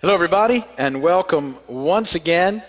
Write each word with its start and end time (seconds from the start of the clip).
Hello, 0.00 0.14
everybody, 0.14 0.64
and 0.78 1.02
welcome 1.02 1.58
once 1.66 2.14
again 2.14 2.62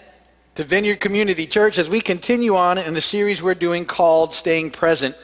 to 0.56 0.66
Vineyard 0.66 1.00
Community 1.00 1.48
Church 1.48 1.80
as 1.80 1.90
we 1.90 2.02
continue 2.02 2.58
on 2.58 2.78
in 2.78 2.94
the 2.94 3.00
series 3.00 3.42
we're 3.42 3.56
doing 3.56 3.86
called 3.86 4.34
Staying 4.34 4.72
Present 4.72 5.16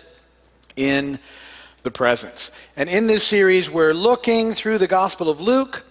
in 0.78 1.20
the 1.82 1.92
Presence. 1.92 2.50
And 2.78 2.88
in 2.88 3.08
this 3.08 3.26
series, 3.26 3.70
we're 3.70 3.92
looking 3.92 4.54
through 4.54 4.78
the 4.78 4.88
Gospel 4.88 5.30
of 5.30 5.42
Luke. 5.42 5.86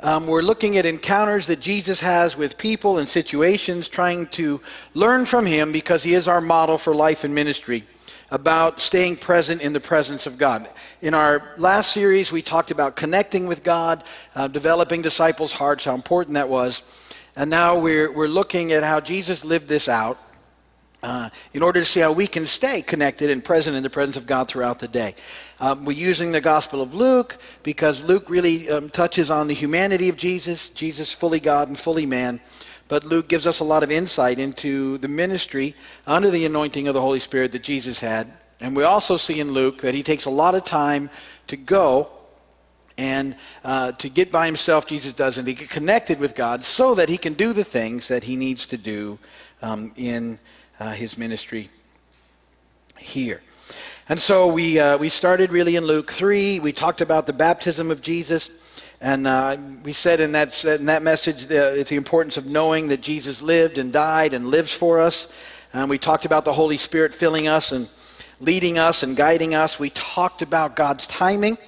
Um, 0.00 0.26
we're 0.26 0.42
looking 0.42 0.76
at 0.76 0.84
encounters 0.84 1.46
that 1.46 1.60
Jesus 1.60 2.00
has 2.00 2.36
with 2.36 2.58
people 2.58 2.98
and 2.98 3.08
situations, 3.08 3.88
trying 3.88 4.26
to 4.26 4.60
learn 4.92 5.24
from 5.24 5.46
him 5.46 5.72
because 5.72 6.02
he 6.02 6.12
is 6.12 6.28
our 6.28 6.42
model 6.42 6.76
for 6.76 6.94
life 6.94 7.24
and 7.24 7.34
ministry 7.34 7.84
about 8.32 8.80
staying 8.80 9.14
present 9.14 9.60
in 9.60 9.74
the 9.74 9.80
presence 9.80 10.26
of 10.26 10.38
God. 10.38 10.66
In 11.02 11.12
our 11.12 11.52
last 11.58 11.92
series, 11.92 12.32
we 12.32 12.40
talked 12.40 12.70
about 12.70 12.96
connecting 12.96 13.46
with 13.46 13.62
God, 13.62 14.02
uh, 14.34 14.48
developing 14.48 15.02
disciples' 15.02 15.52
hearts, 15.52 15.84
how 15.84 15.94
important 15.94 16.34
that 16.34 16.48
was. 16.48 16.82
And 17.36 17.50
now 17.50 17.78
we're, 17.78 18.10
we're 18.10 18.28
looking 18.28 18.72
at 18.72 18.84
how 18.84 19.00
Jesus 19.00 19.44
lived 19.44 19.68
this 19.68 19.86
out 19.86 20.18
uh, 21.02 21.28
in 21.52 21.62
order 21.62 21.80
to 21.80 21.84
see 21.84 22.00
how 22.00 22.12
we 22.12 22.26
can 22.26 22.46
stay 22.46 22.80
connected 22.80 23.28
and 23.28 23.44
present 23.44 23.76
in 23.76 23.82
the 23.82 23.90
presence 23.90 24.16
of 24.16 24.26
God 24.26 24.48
throughout 24.48 24.78
the 24.78 24.88
day. 24.88 25.14
Um, 25.60 25.84
we're 25.84 25.92
using 25.92 26.32
the 26.32 26.40
Gospel 26.40 26.80
of 26.80 26.94
Luke 26.94 27.36
because 27.62 28.02
Luke 28.02 28.30
really 28.30 28.70
um, 28.70 28.88
touches 28.88 29.30
on 29.30 29.46
the 29.46 29.54
humanity 29.54 30.08
of 30.08 30.16
Jesus, 30.16 30.70
Jesus 30.70 31.12
fully 31.12 31.38
God 31.38 31.68
and 31.68 31.78
fully 31.78 32.06
man. 32.06 32.40
But 32.92 33.04
Luke 33.04 33.26
gives 33.26 33.46
us 33.46 33.60
a 33.60 33.64
lot 33.64 33.82
of 33.82 33.90
insight 33.90 34.38
into 34.38 34.98
the 34.98 35.08
ministry 35.08 35.74
under 36.06 36.30
the 36.30 36.44
anointing 36.44 36.88
of 36.88 36.92
the 36.92 37.00
Holy 37.00 37.20
Spirit 37.20 37.52
that 37.52 37.62
Jesus 37.62 38.00
had. 38.00 38.30
And 38.60 38.76
we 38.76 38.82
also 38.82 39.16
see 39.16 39.40
in 39.40 39.52
Luke 39.52 39.80
that 39.80 39.94
he 39.94 40.02
takes 40.02 40.26
a 40.26 40.30
lot 40.30 40.54
of 40.54 40.66
time 40.66 41.08
to 41.46 41.56
go 41.56 42.08
and 42.98 43.34
uh, 43.64 43.92
to 43.92 44.10
get 44.10 44.30
by 44.30 44.44
himself, 44.44 44.86
Jesus 44.86 45.14
does, 45.14 45.38
and 45.38 45.46
to 45.46 45.54
get 45.54 45.70
connected 45.70 46.20
with 46.20 46.34
God 46.34 46.64
so 46.64 46.94
that 46.94 47.08
he 47.08 47.16
can 47.16 47.32
do 47.32 47.54
the 47.54 47.64
things 47.64 48.08
that 48.08 48.24
he 48.24 48.36
needs 48.36 48.66
to 48.66 48.76
do 48.76 49.18
um, 49.62 49.94
in 49.96 50.38
uh, 50.78 50.92
his 50.92 51.16
ministry 51.16 51.70
here. 52.98 53.40
And 54.06 54.18
so 54.18 54.48
we, 54.48 54.78
uh, 54.78 54.98
we 54.98 55.08
started 55.08 55.50
really 55.50 55.76
in 55.76 55.84
Luke 55.86 56.12
3. 56.12 56.60
We 56.60 56.72
talked 56.72 57.00
about 57.00 57.26
the 57.26 57.32
baptism 57.32 57.90
of 57.90 58.02
Jesus. 58.02 58.50
And 59.02 59.26
uh, 59.26 59.56
we 59.82 59.92
said 59.92 60.20
in 60.20 60.30
that, 60.32 60.64
in 60.64 60.86
that 60.86 61.02
message 61.02 61.48
that 61.48 61.76
it's 61.76 61.90
the 61.90 61.96
importance 61.96 62.36
of 62.36 62.46
knowing 62.46 62.86
that 62.86 63.00
Jesus 63.00 63.42
lived 63.42 63.76
and 63.76 63.92
died 63.92 64.32
and 64.32 64.46
lives 64.46 64.72
for 64.72 65.00
us. 65.00 65.26
And 65.72 65.90
we 65.90 65.98
talked 65.98 66.24
about 66.24 66.44
the 66.44 66.52
Holy 66.52 66.76
Spirit 66.76 67.12
filling 67.12 67.48
us 67.48 67.72
and 67.72 67.90
leading 68.40 68.78
us 68.78 69.02
and 69.02 69.16
guiding 69.16 69.56
us. 69.56 69.80
We 69.80 69.90
talked 69.90 70.40
about 70.40 70.76
God's 70.76 71.08
timing 71.08 71.58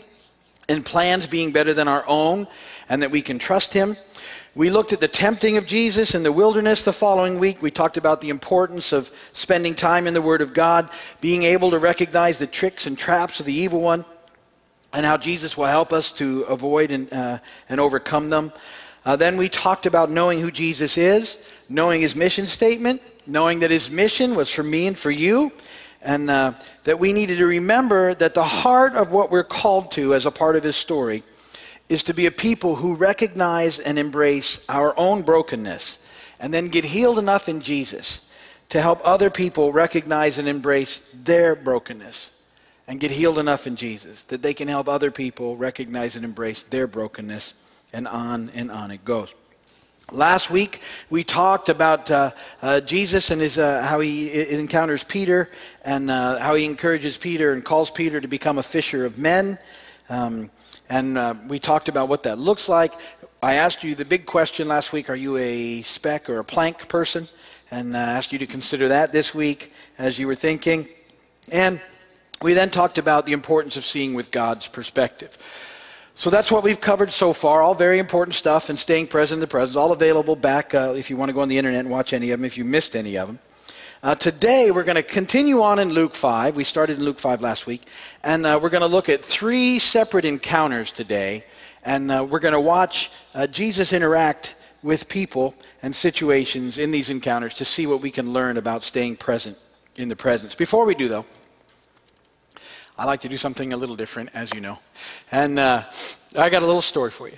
and 0.68 0.84
plans 0.84 1.26
being 1.26 1.50
better 1.50 1.74
than 1.74 1.88
our 1.88 2.04
own 2.06 2.46
and 2.88 3.02
that 3.02 3.10
we 3.10 3.20
can 3.20 3.40
trust 3.40 3.74
Him. 3.74 3.96
We 4.54 4.70
looked 4.70 4.92
at 4.92 5.00
the 5.00 5.08
tempting 5.08 5.56
of 5.56 5.66
Jesus 5.66 6.14
in 6.14 6.22
the 6.22 6.30
wilderness 6.30 6.84
the 6.84 6.92
following 6.92 7.40
week. 7.40 7.60
We 7.60 7.72
talked 7.72 7.96
about 7.96 8.20
the 8.20 8.30
importance 8.30 8.92
of 8.92 9.10
spending 9.32 9.74
time 9.74 10.06
in 10.06 10.14
the 10.14 10.22
Word 10.22 10.40
of 10.40 10.54
God, 10.54 10.88
being 11.20 11.42
able 11.42 11.72
to 11.72 11.80
recognize 11.80 12.38
the 12.38 12.46
tricks 12.46 12.86
and 12.86 12.96
traps 12.96 13.40
of 13.40 13.46
the 13.46 13.52
evil 13.52 13.80
one 13.80 14.04
and 14.94 15.04
how 15.04 15.16
Jesus 15.16 15.56
will 15.56 15.66
help 15.66 15.92
us 15.92 16.12
to 16.12 16.42
avoid 16.42 16.92
and, 16.92 17.12
uh, 17.12 17.38
and 17.68 17.80
overcome 17.80 18.30
them. 18.30 18.52
Uh, 19.04 19.16
then 19.16 19.36
we 19.36 19.48
talked 19.48 19.86
about 19.86 20.08
knowing 20.08 20.40
who 20.40 20.52
Jesus 20.52 20.96
is, 20.96 21.44
knowing 21.68 22.00
his 22.00 22.14
mission 22.14 22.46
statement, 22.46 23.02
knowing 23.26 23.58
that 23.58 23.72
his 23.72 23.90
mission 23.90 24.36
was 24.36 24.50
for 24.50 24.62
me 24.62 24.86
and 24.86 24.96
for 24.96 25.10
you, 25.10 25.50
and 26.00 26.30
uh, 26.30 26.52
that 26.84 26.98
we 26.98 27.12
needed 27.12 27.38
to 27.38 27.46
remember 27.46 28.14
that 28.14 28.34
the 28.34 28.44
heart 28.44 28.94
of 28.94 29.10
what 29.10 29.32
we're 29.32 29.42
called 29.42 29.90
to 29.92 30.14
as 30.14 30.26
a 30.26 30.30
part 30.30 30.54
of 30.54 30.62
his 30.62 30.76
story 30.76 31.24
is 31.88 32.04
to 32.04 32.14
be 32.14 32.26
a 32.26 32.30
people 32.30 32.76
who 32.76 32.94
recognize 32.94 33.80
and 33.80 33.98
embrace 33.98 34.64
our 34.68 34.98
own 34.98 35.22
brokenness 35.22 35.98
and 36.38 36.54
then 36.54 36.68
get 36.68 36.84
healed 36.84 37.18
enough 37.18 37.48
in 37.48 37.60
Jesus 37.60 38.30
to 38.68 38.80
help 38.80 39.00
other 39.04 39.28
people 39.28 39.72
recognize 39.72 40.38
and 40.38 40.48
embrace 40.48 40.98
their 41.12 41.54
brokenness 41.56 42.30
and 42.86 43.00
get 43.00 43.10
healed 43.10 43.38
enough 43.38 43.66
in 43.66 43.76
Jesus 43.76 44.24
that 44.24 44.42
they 44.42 44.54
can 44.54 44.68
help 44.68 44.88
other 44.88 45.10
people 45.10 45.56
recognize 45.56 46.16
and 46.16 46.24
embrace 46.24 46.62
their 46.64 46.86
brokenness, 46.86 47.54
and 47.92 48.06
on 48.06 48.50
and 48.54 48.70
on 48.70 48.90
it 48.90 49.04
goes. 49.04 49.34
Last 50.12 50.50
week 50.50 50.82
we 51.08 51.24
talked 51.24 51.70
about 51.70 52.10
uh, 52.10 52.32
uh, 52.60 52.80
Jesus 52.80 53.30
and 53.30 53.40
his, 53.40 53.56
uh, 53.56 53.82
how 53.82 54.00
he 54.00 54.50
encounters 54.50 55.02
Peter 55.02 55.48
and 55.82 56.10
uh, 56.10 56.38
how 56.40 56.54
he 56.54 56.66
encourages 56.66 57.16
Peter 57.16 57.52
and 57.52 57.64
calls 57.64 57.90
Peter 57.90 58.20
to 58.20 58.28
become 58.28 58.58
a 58.58 58.62
fisher 58.62 59.06
of 59.06 59.18
men. 59.18 59.58
Um, 60.10 60.50
and 60.90 61.16
uh, 61.16 61.34
we 61.48 61.58
talked 61.58 61.88
about 61.88 62.10
what 62.10 62.24
that 62.24 62.38
looks 62.38 62.68
like. 62.68 62.92
I 63.42 63.54
asked 63.54 63.82
you 63.82 63.94
the 63.94 64.04
big 64.04 64.26
question 64.26 64.68
last 64.68 64.92
week 64.92 65.08
are 65.08 65.16
you 65.16 65.38
a 65.38 65.80
speck 65.82 66.28
or 66.28 66.38
a 66.38 66.44
plank 66.44 66.86
person? 66.86 67.26
And 67.70 67.96
I 67.96 68.02
uh, 68.02 68.16
asked 68.18 68.32
you 68.32 68.38
to 68.40 68.46
consider 68.46 68.88
that 68.88 69.10
this 69.10 69.34
week 69.34 69.72
as 69.96 70.18
you 70.18 70.26
were 70.26 70.34
thinking. 70.34 70.86
And 71.50 71.80
we 72.42 72.54
then 72.54 72.70
talked 72.70 72.98
about 72.98 73.26
the 73.26 73.32
importance 73.32 73.76
of 73.76 73.84
seeing 73.84 74.14
with 74.14 74.30
God's 74.30 74.66
perspective. 74.66 75.38
So 76.16 76.30
that's 76.30 76.52
what 76.52 76.62
we've 76.62 76.80
covered 76.80 77.10
so 77.10 77.32
far. 77.32 77.62
All 77.62 77.74
very 77.74 77.98
important 77.98 78.36
stuff 78.36 78.70
and 78.70 78.78
staying 78.78 79.08
present 79.08 79.38
in 79.38 79.40
the 79.40 79.46
present. 79.46 79.76
All 79.76 79.90
available 79.90 80.36
back 80.36 80.72
uh, 80.72 80.94
if 80.96 81.10
you 81.10 81.16
want 81.16 81.28
to 81.30 81.32
go 81.32 81.40
on 81.40 81.48
the 81.48 81.58
internet 81.58 81.80
and 81.80 81.90
watch 81.90 82.12
any 82.12 82.30
of 82.30 82.38
them, 82.38 82.44
if 82.44 82.56
you 82.56 82.64
missed 82.64 82.94
any 82.94 83.16
of 83.16 83.26
them. 83.26 83.38
Uh, 84.00 84.14
today, 84.14 84.70
we're 84.70 84.84
going 84.84 84.96
to 84.96 85.02
continue 85.02 85.62
on 85.62 85.78
in 85.78 85.88
Luke 85.88 86.14
5. 86.14 86.56
We 86.56 86.64
started 86.64 86.98
in 86.98 87.04
Luke 87.04 87.18
5 87.18 87.40
last 87.40 87.66
week. 87.66 87.82
And 88.22 88.46
uh, 88.46 88.60
we're 88.62 88.68
going 88.68 88.82
to 88.82 88.86
look 88.86 89.08
at 89.08 89.24
three 89.24 89.78
separate 89.78 90.24
encounters 90.24 90.92
today. 90.92 91.44
And 91.82 92.12
uh, 92.12 92.26
we're 92.28 92.38
going 92.38 92.54
to 92.54 92.60
watch 92.60 93.10
uh, 93.34 93.46
Jesus 93.46 93.92
interact 93.92 94.54
with 94.82 95.08
people 95.08 95.54
and 95.82 95.96
situations 95.96 96.78
in 96.78 96.90
these 96.90 97.10
encounters 97.10 97.54
to 97.54 97.64
see 97.64 97.86
what 97.86 98.02
we 98.02 98.10
can 98.10 98.32
learn 98.32 98.56
about 98.56 98.82
staying 98.82 99.16
present 99.16 99.56
in 99.96 100.10
the 100.10 100.16
presence. 100.16 100.54
Before 100.54 100.84
we 100.84 100.94
do, 100.94 101.08
though, 101.08 101.24
I 102.96 103.06
like 103.06 103.20
to 103.22 103.28
do 103.28 103.36
something 103.36 103.72
a 103.72 103.76
little 103.76 103.96
different, 103.96 104.30
as 104.34 104.54
you 104.54 104.60
know. 104.60 104.78
And 105.32 105.58
uh, 105.58 105.82
I 106.38 106.48
got 106.48 106.62
a 106.62 106.66
little 106.66 106.80
story 106.80 107.10
for 107.10 107.28
you. 107.28 107.36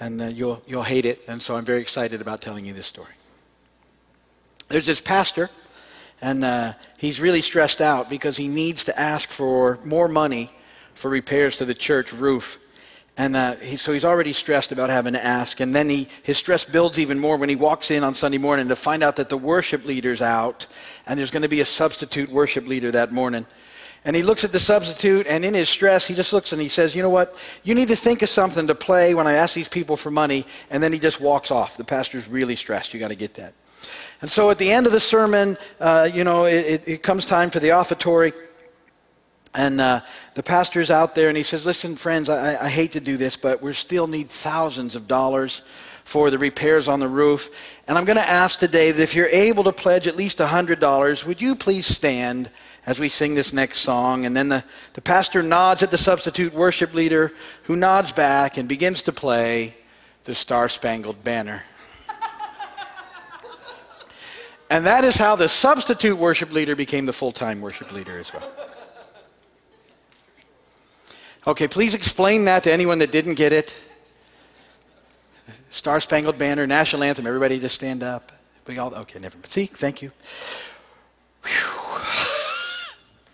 And 0.00 0.20
uh, 0.20 0.26
you'll, 0.26 0.60
you'll 0.66 0.82
hate 0.82 1.04
it, 1.04 1.22
and 1.28 1.40
so 1.40 1.56
I'm 1.56 1.64
very 1.64 1.80
excited 1.80 2.20
about 2.20 2.40
telling 2.40 2.64
you 2.64 2.72
this 2.72 2.86
story. 2.86 3.12
There's 4.68 4.86
this 4.86 5.00
pastor, 5.00 5.50
and 6.20 6.42
uh, 6.42 6.72
he's 6.98 7.20
really 7.20 7.42
stressed 7.42 7.80
out 7.80 8.10
because 8.10 8.36
he 8.36 8.48
needs 8.48 8.84
to 8.84 8.98
ask 8.98 9.28
for 9.28 9.78
more 9.84 10.08
money 10.08 10.50
for 10.94 11.10
repairs 11.10 11.56
to 11.58 11.64
the 11.64 11.74
church 11.74 12.12
roof. 12.12 12.58
And 13.16 13.36
uh, 13.36 13.56
he, 13.56 13.76
so 13.76 13.92
he's 13.92 14.04
already 14.04 14.32
stressed 14.32 14.72
about 14.72 14.90
having 14.90 15.12
to 15.12 15.24
ask. 15.24 15.60
And 15.60 15.74
then 15.74 15.88
he, 15.88 16.08
his 16.22 16.38
stress 16.38 16.64
builds 16.64 16.98
even 16.98 17.18
more 17.18 17.36
when 17.36 17.48
he 17.48 17.56
walks 17.56 17.90
in 17.90 18.02
on 18.02 18.14
Sunday 18.14 18.38
morning 18.38 18.68
to 18.68 18.76
find 18.76 19.02
out 19.02 19.16
that 19.16 19.28
the 19.28 19.36
worship 19.36 19.84
leader's 19.84 20.22
out 20.22 20.66
and 21.06 21.18
there's 21.18 21.30
going 21.30 21.42
to 21.42 21.48
be 21.48 21.60
a 21.60 21.66
substitute 21.66 22.30
worship 22.30 22.66
leader 22.66 22.90
that 22.90 23.12
morning. 23.12 23.46
And 24.04 24.16
he 24.16 24.22
looks 24.22 24.44
at 24.44 24.52
the 24.52 24.60
substitute, 24.60 25.26
and 25.26 25.44
in 25.44 25.52
his 25.52 25.68
stress, 25.68 26.06
he 26.06 26.14
just 26.14 26.32
looks 26.32 26.52
and 26.52 26.62
he 26.62 26.68
says, 26.68 26.94
You 26.94 27.02
know 27.02 27.10
what? 27.10 27.36
You 27.64 27.74
need 27.74 27.88
to 27.88 27.96
think 27.96 28.22
of 28.22 28.30
something 28.30 28.66
to 28.66 28.74
play 28.74 29.14
when 29.14 29.26
I 29.26 29.34
ask 29.34 29.54
these 29.54 29.68
people 29.68 29.96
for 29.96 30.10
money. 30.10 30.46
And 30.70 30.82
then 30.82 30.92
he 30.92 30.98
just 30.98 31.20
walks 31.20 31.50
off. 31.50 31.76
The 31.76 31.84
pastor's 31.84 32.26
really 32.26 32.56
stressed. 32.56 32.94
You 32.94 33.00
got 33.00 33.08
to 33.08 33.14
get 33.14 33.34
that. 33.34 33.52
And 34.22 34.30
so 34.30 34.50
at 34.50 34.58
the 34.58 34.70
end 34.70 34.86
of 34.86 34.92
the 34.92 35.00
sermon, 35.00 35.58
uh, 35.80 36.08
you 36.12 36.24
know, 36.24 36.44
it, 36.44 36.82
it, 36.86 37.02
comes 37.02 37.24
time 37.24 37.50
for 37.50 37.60
the 37.60 37.70
offertory. 37.70 38.32
And 39.54 39.80
uh, 39.80 40.00
the 40.34 40.42
pastor's 40.42 40.90
out 40.90 41.14
there 41.14 41.28
and 41.28 41.36
he 41.36 41.42
says, 41.42 41.66
Listen, 41.66 41.94
friends, 41.94 42.30
I, 42.30 42.64
I 42.64 42.68
hate 42.68 42.92
to 42.92 43.00
do 43.00 43.18
this, 43.18 43.36
but 43.36 43.60
we 43.62 43.72
still 43.74 44.06
need 44.06 44.28
thousands 44.28 44.96
of 44.96 45.08
dollars 45.08 45.60
for 46.04 46.30
the 46.30 46.38
repairs 46.38 46.88
on 46.88 47.00
the 47.00 47.08
roof. 47.08 47.50
And 47.86 47.98
I'm 47.98 48.04
going 48.04 48.16
to 48.16 48.28
ask 48.28 48.58
today 48.58 48.92
that 48.92 49.02
if 49.02 49.14
you're 49.14 49.26
able 49.26 49.64
to 49.64 49.72
pledge 49.72 50.06
at 50.06 50.16
least 50.16 50.38
$100, 50.38 51.26
would 51.26 51.40
you 51.40 51.54
please 51.54 51.86
stand? 51.86 52.50
As 52.86 52.98
we 52.98 53.08
sing 53.08 53.34
this 53.34 53.52
next 53.52 53.78
song. 53.78 54.24
And 54.24 54.36
then 54.36 54.48
the, 54.48 54.64
the 54.94 55.00
pastor 55.00 55.42
nods 55.42 55.82
at 55.82 55.90
the 55.90 55.98
substitute 55.98 56.54
worship 56.54 56.94
leader, 56.94 57.32
who 57.64 57.76
nods 57.76 58.12
back 58.12 58.56
and 58.56 58.68
begins 58.68 59.02
to 59.02 59.12
play 59.12 59.76
the 60.24 60.34
Star 60.34 60.68
Spangled 60.68 61.22
Banner. 61.22 61.62
and 64.70 64.86
that 64.86 65.04
is 65.04 65.16
how 65.16 65.36
the 65.36 65.48
substitute 65.48 66.16
worship 66.16 66.52
leader 66.52 66.76
became 66.76 67.06
the 67.06 67.12
full 67.12 67.32
time 67.32 67.60
worship 67.60 67.92
leader 67.92 68.18
as 68.18 68.32
well. 68.32 68.50
Okay, 71.46 71.68
please 71.68 71.94
explain 71.94 72.44
that 72.44 72.64
to 72.64 72.72
anyone 72.72 72.98
that 72.98 73.10
didn't 73.10 73.34
get 73.34 73.52
it. 73.52 73.74
Star 75.70 76.00
Spangled 76.00 76.36
Banner, 76.36 76.66
national 76.66 77.02
anthem. 77.02 77.26
Everybody 77.26 77.58
just 77.58 77.74
stand 77.74 78.02
up. 78.02 78.32
We 78.66 78.78
all 78.78 78.94
okay. 78.94 79.18
Never. 79.18 79.36
See, 79.46 79.66
thank 79.66 80.02
you. 80.02 80.12
Whew. 81.44 81.79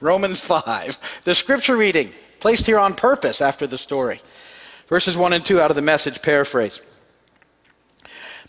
Romans 0.01 0.41
5. 0.41 1.23
The 1.25 1.35
scripture 1.35 1.77
reading, 1.77 2.13
placed 2.41 2.67
here 2.67 2.79
on 2.79 2.95
purpose 2.95 3.41
after 3.41 3.67
the 3.67 3.79
story. 3.79 4.21
Verses 4.89 5.17
1 5.17 5.33
and 5.33 5.45
2 5.45 5.61
out 5.61 5.71
of 5.71 5.77
the 5.77 5.83
message 5.83 6.23
paraphrase. 6.23 6.83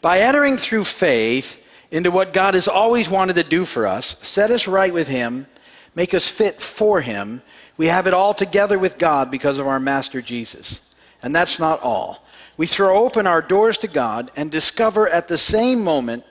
By 0.02 0.20
entering 0.20 0.58
through 0.58 0.84
faith 0.84 1.64
into 1.90 2.12
what 2.12 2.34
God 2.34 2.54
has 2.54 2.68
always 2.68 3.10
wanted 3.10 3.38
to 3.38 3.44
do 3.44 3.66
for 3.66 3.88
us, 3.88 4.18
set 4.22 4.52
us 4.52 4.68
right 4.68 4.94
with 4.94 5.08
Him, 5.08 5.48
make 5.96 6.14
us 6.14 6.30
fit 6.30 6.62
for 6.62 7.02
Him, 7.02 7.42
we 7.78 7.88
have 7.88 8.08
it 8.08 8.14
all 8.14 8.34
together 8.34 8.80
with 8.80 8.98
God 8.98 9.30
because 9.30 9.60
of 9.60 9.68
our 9.68 9.80
Master 9.80 10.22
Jesus. 10.22 10.96
And 11.22 11.36
that's 11.36 11.60
not 11.60 11.82
all. 11.82 12.24
We 12.58 12.66
throw 12.66 13.04
open 13.04 13.28
our 13.28 13.42
doors 13.42 13.78
to 13.80 13.88
God 13.88 14.32
and 14.36 14.52
discover 14.52 15.08
at 15.08 15.28
the 15.28 15.38
same 15.38 15.84
moment 15.84 16.24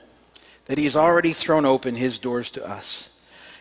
that 0.67 0.79
He's 0.79 0.97
already 0.97 1.33
thrown 1.33 1.65
open 1.65 1.95
His 1.95 2.19
doors 2.19 2.51
to 2.53 2.69
us. 2.69 3.11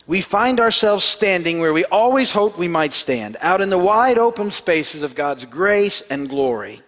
We 0.07 0.22
find 0.22 0.60
ourselves 0.60 1.04
standing 1.04 1.60
where 1.60 1.74
we 1.74 1.86
always 1.86 2.31
hoped 2.31 2.57
we 2.57 2.68
might 2.68 2.94
stand, 2.94 3.38
out 3.42 3.62
in 3.62 3.69
the 3.69 3.78
wide 3.78 4.19
open 4.19 4.52
spaces 4.52 5.02
of 5.02 5.16
God's 5.16 5.46
grace 5.46 6.02
and 6.10 6.30
glory, 6.30 6.81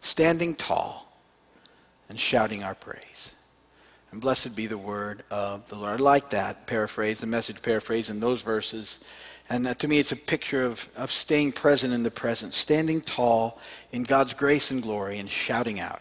standing 0.00 0.54
tall 0.54 1.12
and 2.08 2.20
shouting 2.20 2.62
our 2.62 2.76
praise. 2.76 3.32
And 4.12 4.20
blessed 4.20 4.54
be 4.54 4.68
the 4.68 4.78
word 4.78 5.24
of 5.28 5.68
the 5.68 5.74
Lord. 5.74 6.00
I 6.00 6.02
like 6.02 6.30
that 6.30 6.68
paraphrase, 6.68 7.20
the 7.20 7.26
message 7.26 7.62
paraphrase 7.62 8.10
in 8.10 8.20
those 8.20 8.42
verses. 8.42 9.00
And 9.48 9.66
uh, 9.66 9.74
to 9.74 9.88
me, 9.88 9.98
it's 9.98 10.12
a 10.12 10.16
picture 10.16 10.64
of, 10.64 10.88
of 10.96 11.10
staying 11.10 11.52
present 11.52 11.92
in 11.92 12.04
the 12.04 12.10
present, 12.12 12.54
standing 12.54 13.00
tall 13.00 13.58
in 13.90 14.04
God's 14.04 14.34
grace 14.34 14.70
and 14.70 14.82
glory, 14.82 15.18
and 15.18 15.28
shouting 15.28 15.80
out 15.80 16.00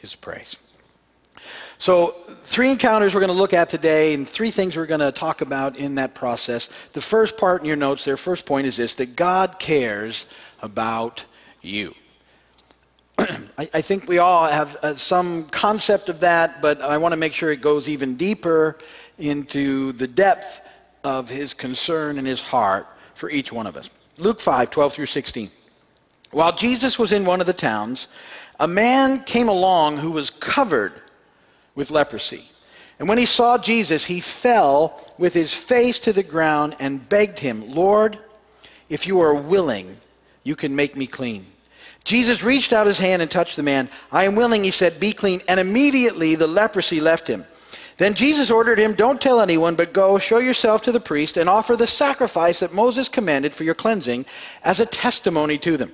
his 0.00 0.14
praise. 0.14 0.56
So, 1.78 2.12
three 2.28 2.70
encounters 2.70 3.14
we're 3.14 3.20
going 3.20 3.32
to 3.32 3.38
look 3.38 3.52
at 3.52 3.68
today, 3.68 4.14
and 4.14 4.28
three 4.28 4.50
things 4.50 4.76
we're 4.76 4.86
going 4.86 5.00
to 5.00 5.12
talk 5.12 5.40
about 5.40 5.76
in 5.76 5.96
that 5.96 6.14
process. 6.14 6.68
The 6.92 7.00
first 7.00 7.36
part 7.36 7.60
in 7.60 7.66
your 7.66 7.76
notes, 7.76 8.04
their 8.04 8.16
first 8.16 8.46
point 8.46 8.66
is 8.66 8.76
this 8.76 8.94
that 8.96 9.16
God 9.16 9.58
cares 9.58 10.26
about 10.60 11.24
you. 11.60 11.94
I, 13.18 13.68
I, 13.74 13.80
think 13.80 14.08
we 14.08 14.18
all 14.18 14.46
have 14.46 14.76
uh, 14.76 14.94
some 14.94 15.44
concept 15.46 16.08
of 16.08 16.20
that, 16.20 16.62
but 16.62 16.80
I 16.80 16.98
want 16.98 17.12
to 17.12 17.18
make 17.18 17.34
sure 17.34 17.50
it 17.50 17.60
goes 17.60 17.88
even 17.88 18.16
deeper 18.16 18.78
into 19.18 19.92
the 19.92 20.06
depth 20.06 20.60
of 21.04 21.28
his 21.28 21.52
concern 21.52 22.18
and 22.18 22.26
his 22.26 22.40
heart 22.40 22.86
for 23.14 23.28
each 23.28 23.52
one 23.52 23.66
of 23.66 23.76
us. 23.76 23.90
Luke 24.18 24.40
5 24.40 24.70
12 24.70 24.92
through 24.92 25.06
16. 25.06 25.50
While 26.30 26.56
Jesus 26.56 26.98
was 26.98 27.12
in 27.12 27.26
one 27.26 27.40
of 27.40 27.46
the 27.46 27.52
towns, 27.52 28.08
a 28.58 28.66
man 28.66 29.22
came 29.24 29.48
along 29.48 29.98
who 29.98 30.10
was 30.10 30.30
covered 30.30 30.92
with 31.74 31.90
leprosy. 31.90 32.44
And 32.98 33.08
when 33.08 33.18
he 33.18 33.26
saw 33.26 33.58
Jesus, 33.58 34.04
he 34.04 34.20
fell 34.20 35.00
with 35.18 35.34
his 35.34 35.54
face 35.54 35.98
to 36.00 36.12
the 36.12 36.22
ground 36.22 36.76
and 36.78 37.08
begged 37.08 37.40
him, 37.40 37.72
Lord, 37.72 38.18
if 38.88 39.06
you 39.06 39.20
are 39.20 39.34
willing, 39.34 39.96
you 40.44 40.54
can 40.54 40.76
make 40.76 40.96
me 40.96 41.06
clean. 41.06 41.46
Jesus 42.04 42.42
reached 42.42 42.72
out 42.72 42.86
his 42.86 42.98
hand 42.98 43.22
and 43.22 43.30
touched 43.30 43.56
the 43.56 43.62
man. 43.62 43.88
I 44.10 44.24
am 44.24 44.34
willing, 44.34 44.64
he 44.64 44.70
said, 44.70 45.00
be 45.00 45.12
clean. 45.12 45.40
And 45.48 45.58
immediately 45.60 46.34
the 46.34 46.46
leprosy 46.46 47.00
left 47.00 47.28
him. 47.28 47.44
Then 47.96 48.14
Jesus 48.14 48.50
ordered 48.50 48.78
him, 48.78 48.94
Don't 48.94 49.20
tell 49.20 49.40
anyone, 49.40 49.76
but 49.76 49.92
go, 49.92 50.18
show 50.18 50.38
yourself 50.38 50.82
to 50.82 50.92
the 50.92 51.00
priest, 51.00 51.36
and 51.36 51.48
offer 51.48 51.76
the 51.76 51.86
sacrifice 51.86 52.60
that 52.60 52.74
Moses 52.74 53.08
commanded 53.08 53.54
for 53.54 53.64
your 53.64 53.74
cleansing 53.74 54.26
as 54.64 54.80
a 54.80 54.86
testimony 54.86 55.58
to 55.58 55.76
them. 55.76 55.92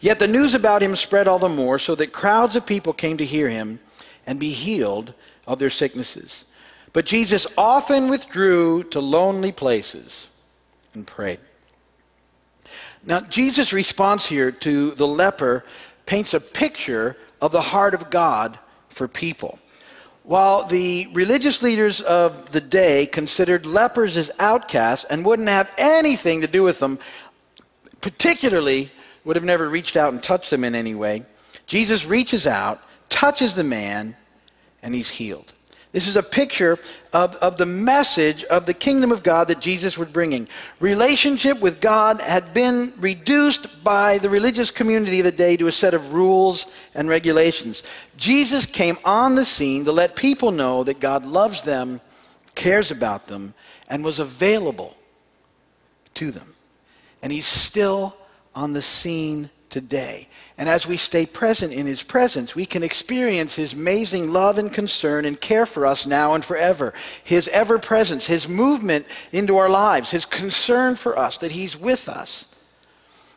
Yet 0.00 0.18
the 0.18 0.28
news 0.28 0.54
about 0.54 0.82
him 0.82 0.96
spread 0.96 1.28
all 1.28 1.38
the 1.38 1.48
more, 1.48 1.78
so 1.78 1.94
that 1.94 2.12
crowds 2.12 2.56
of 2.56 2.66
people 2.66 2.92
came 2.92 3.16
to 3.18 3.24
hear 3.24 3.48
him 3.48 3.80
and 4.28 4.38
be 4.38 4.50
healed 4.50 5.14
of 5.46 5.58
their 5.58 5.70
sicknesses. 5.70 6.44
But 6.92 7.06
Jesus 7.06 7.46
often 7.56 8.08
withdrew 8.08 8.84
to 8.84 9.00
lonely 9.00 9.52
places 9.52 10.28
and 10.92 11.06
prayed. 11.06 11.40
Now, 13.04 13.20
Jesus' 13.20 13.72
response 13.72 14.26
here 14.26 14.52
to 14.52 14.90
the 14.90 15.06
leper 15.06 15.64
paints 16.04 16.34
a 16.34 16.40
picture 16.40 17.16
of 17.40 17.52
the 17.52 17.62
heart 17.62 17.94
of 17.94 18.10
God 18.10 18.58
for 18.88 19.08
people. 19.08 19.58
While 20.24 20.64
the 20.66 21.08
religious 21.14 21.62
leaders 21.62 22.02
of 22.02 22.52
the 22.52 22.60
day 22.60 23.06
considered 23.06 23.64
lepers 23.64 24.18
as 24.18 24.30
outcasts 24.38 25.06
and 25.06 25.24
wouldn't 25.24 25.48
have 25.48 25.72
anything 25.78 26.42
to 26.42 26.46
do 26.46 26.62
with 26.62 26.80
them, 26.80 26.98
particularly 28.02 28.90
would 29.24 29.36
have 29.36 29.44
never 29.44 29.70
reached 29.70 29.96
out 29.96 30.12
and 30.12 30.22
touched 30.22 30.50
them 30.50 30.64
in 30.64 30.74
any 30.74 30.94
way, 30.94 31.24
Jesus 31.66 32.04
reaches 32.04 32.46
out, 32.46 32.82
touches 33.08 33.54
the 33.54 33.64
man, 33.64 34.16
and 34.82 34.94
he's 34.94 35.10
healed. 35.10 35.52
This 35.90 36.06
is 36.06 36.16
a 36.16 36.22
picture 36.22 36.78
of, 37.14 37.34
of 37.36 37.56
the 37.56 37.64
message 37.66 38.44
of 38.44 38.66
the 38.66 38.74
kingdom 38.74 39.10
of 39.10 39.22
God 39.22 39.48
that 39.48 39.60
Jesus 39.60 39.96
was 39.96 40.08
bringing. 40.08 40.46
Relationship 40.80 41.60
with 41.60 41.80
God 41.80 42.20
had 42.20 42.52
been 42.52 42.92
reduced 42.98 43.82
by 43.82 44.18
the 44.18 44.28
religious 44.28 44.70
community 44.70 45.20
of 45.20 45.24
the 45.24 45.32
day 45.32 45.56
to 45.56 45.66
a 45.66 45.72
set 45.72 45.94
of 45.94 46.12
rules 46.12 46.66
and 46.94 47.08
regulations. 47.08 47.82
Jesus 48.18 48.66
came 48.66 48.98
on 49.02 49.34
the 49.34 49.46
scene 49.46 49.86
to 49.86 49.92
let 49.92 50.14
people 50.14 50.50
know 50.50 50.84
that 50.84 51.00
God 51.00 51.24
loves 51.24 51.62
them, 51.62 52.02
cares 52.54 52.90
about 52.90 53.26
them, 53.26 53.54
and 53.88 54.04
was 54.04 54.18
available 54.18 54.94
to 56.14 56.30
them. 56.30 56.54
And 57.22 57.32
he's 57.32 57.46
still 57.46 58.14
on 58.54 58.74
the 58.74 58.82
scene 58.82 59.48
today. 59.70 60.28
And 60.56 60.68
as 60.68 60.86
we 60.86 60.96
stay 60.96 61.26
present 61.26 61.72
in 61.72 61.86
his 61.86 62.02
presence, 62.02 62.54
we 62.54 62.66
can 62.66 62.82
experience 62.82 63.54
his 63.54 63.74
amazing 63.74 64.32
love 64.32 64.58
and 64.58 64.72
concern 64.72 65.24
and 65.24 65.40
care 65.40 65.66
for 65.66 65.86
us 65.86 66.06
now 66.06 66.34
and 66.34 66.44
forever. 66.44 66.92
His 67.22 67.46
ever 67.48 67.78
presence, 67.78 68.26
his 68.26 68.48
movement 68.48 69.06
into 69.30 69.56
our 69.56 69.68
lives, 69.68 70.10
his 70.10 70.24
concern 70.26 70.96
for 70.96 71.16
us, 71.16 71.38
that 71.38 71.52
he's 71.52 71.78
with 71.78 72.08
us, 72.08 72.46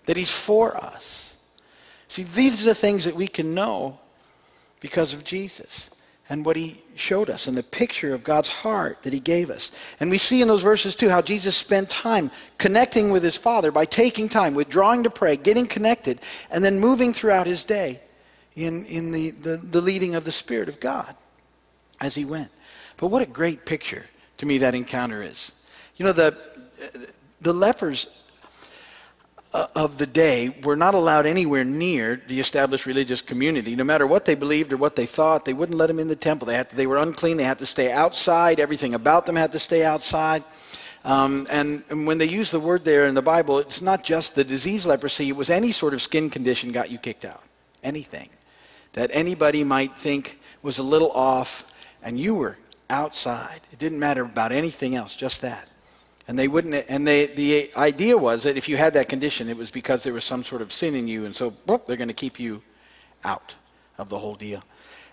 that 0.06 0.18
he's 0.18 0.32
for 0.32 0.76
us. 0.76 1.36
See, 2.08 2.24
these 2.24 2.62
are 2.62 2.66
the 2.66 2.76
things 2.76 3.06
that 3.06 3.16
we 3.16 3.28
can 3.28 3.54
know 3.54 4.00
because 4.80 5.14
of 5.14 5.24
Jesus 5.24 5.91
and 6.32 6.46
what 6.46 6.56
he 6.56 6.82
showed 6.96 7.30
us 7.30 7.48
and 7.48 7.58
the 7.58 7.62
picture 7.62 8.14
of 8.14 8.24
God's 8.24 8.48
heart 8.48 9.04
that 9.04 9.12
he 9.12 9.20
gave 9.20 9.50
us. 9.50 9.70
And 10.00 10.10
we 10.10 10.18
see 10.18 10.42
in 10.42 10.48
those 10.48 10.64
verses 10.64 10.96
too 10.96 11.10
how 11.10 11.22
Jesus 11.22 11.58
spent 11.58 11.90
time 11.90 12.32
connecting 12.58 13.12
with 13.12 13.22
his 13.22 13.36
Father 13.36 13.70
by 13.70 13.84
taking 13.84 14.30
time, 14.30 14.56
withdrawing 14.56 15.04
to 15.04 15.10
pray, 15.10 15.36
getting 15.36 15.68
connected, 15.68 16.22
and 16.50 16.64
then 16.64 16.80
moving 16.80 17.12
throughout 17.12 17.48
his 17.48 17.66
day 17.66 18.00
in, 18.56 18.86
in 18.86 19.12
the, 19.12 19.32
the, 19.32 19.58
the 19.58 19.82
leading 19.82 20.16
of 20.16 20.24
the 20.24 20.32
Spirit 20.32 20.70
of 20.70 20.80
God 20.80 21.14
as 22.00 22.16
he 22.16 22.24
went. 22.24 22.50
But 22.96 23.08
what 23.08 23.22
a 23.22 23.26
great 23.26 23.66
picture 23.66 24.06
to 24.38 24.46
me 24.46 24.60
that 24.60 24.74
encounter 24.74 25.22
is. 25.22 25.52
You 25.98 26.06
know, 26.06 26.14
the, 26.14 26.38
the 27.42 27.52
lepers 27.52 28.21
of 29.54 29.98
the 29.98 30.08
day 30.08 30.56
were 30.64 30.78
not 30.78 30.96
allowed 30.96 31.26
anywhere 31.26 31.64
near 31.64 32.22
the 32.28 32.40
established 32.40 32.86
religious 32.86 33.22
community. 33.22 33.76
No 33.76 33.84
matter 33.84 34.08
what 34.08 34.26
they 34.26 34.36
believed 34.36 34.72
or 34.72 34.78
what 34.78 34.96
they 34.96 35.06
thought, 35.06 35.44
they 35.44 35.54
wouldn't 35.54 35.78
let 35.78 35.88
them 35.88 36.00
in 36.00 36.08
the 36.08 36.16
temple. 36.16 36.46
They, 36.46 36.56
had 36.56 36.70
to, 36.70 36.76
they 36.76 36.88
were 36.88 36.98
unclean. 36.98 37.38
They 37.38 37.44
had 37.44 37.60
to 37.60 37.66
stay 37.66 37.92
outside. 37.92 38.60
Everything 38.60 38.94
about 38.94 39.26
them 39.26 39.36
had 39.36 39.52
to 39.52 39.60
stay 39.60 39.84
outside. 39.84 40.44
Um, 41.04 41.48
and, 41.50 41.84
and, 41.90 42.06
when 42.06 42.20
they 42.20 42.30
use 42.30 42.52
the 42.52 42.60
word 42.60 42.86
there 42.86 43.08
in 43.08 43.16
the 43.16 43.24
Bible, 43.24 43.58
it's 43.58 43.82
not 43.82 44.04
just 44.04 44.36
the 44.36 44.44
disease 44.44 44.86
leprosy, 44.86 45.30
it 45.30 45.36
was 45.36 45.50
any 45.50 45.72
sort 45.72 45.96
of 45.96 46.02
skin 46.02 46.30
condition 46.30 46.72
got 46.72 46.92
you 46.92 47.00
kicked 47.00 47.26
out. 47.26 47.42
Anything 47.84 48.30
that 48.94 49.10
anybody 49.12 49.64
might 49.64 49.98
think 49.98 50.40
was 50.62 50.78
a 50.78 50.84
little 50.84 51.12
off, 51.12 51.74
and 52.04 52.20
you 52.20 52.36
were 52.36 52.58
outside. 52.88 53.62
It 53.72 53.80
didn't 53.80 53.98
matter 53.98 54.24
about 54.24 54.52
anything 54.52 54.96
else, 54.96 55.16
just 55.16 55.42
that. 55.42 55.71
And 56.28 56.38
they 56.38 56.48
wouldn't, 56.48 56.86
and 56.88 57.06
they, 57.06 57.26
the 57.26 57.72
idea 57.76 58.18
was 58.18 58.44
that 58.44 58.56
if 58.56 58.70
you 58.70 58.78
had 58.78 58.94
that 58.94 59.10
condition, 59.10 59.50
it 59.50 59.58
was 59.58 59.72
because 59.72 60.04
there 60.04 60.14
was 60.14 60.24
some 60.24 60.44
sort 60.44 60.62
of 60.62 60.72
sin 60.72 60.96
in 60.96 61.08
you, 61.08 61.26
and 61.26 61.36
so 61.36 61.50
whoop, 61.66 61.88
they're 61.88 61.98
going 61.98 62.08
to 62.08 62.14
keep 62.14 62.40
you 62.40 62.62
out 63.24 63.56
of 63.98 64.10
the 64.10 64.20
whole 64.20 64.36
deal. 64.36 64.64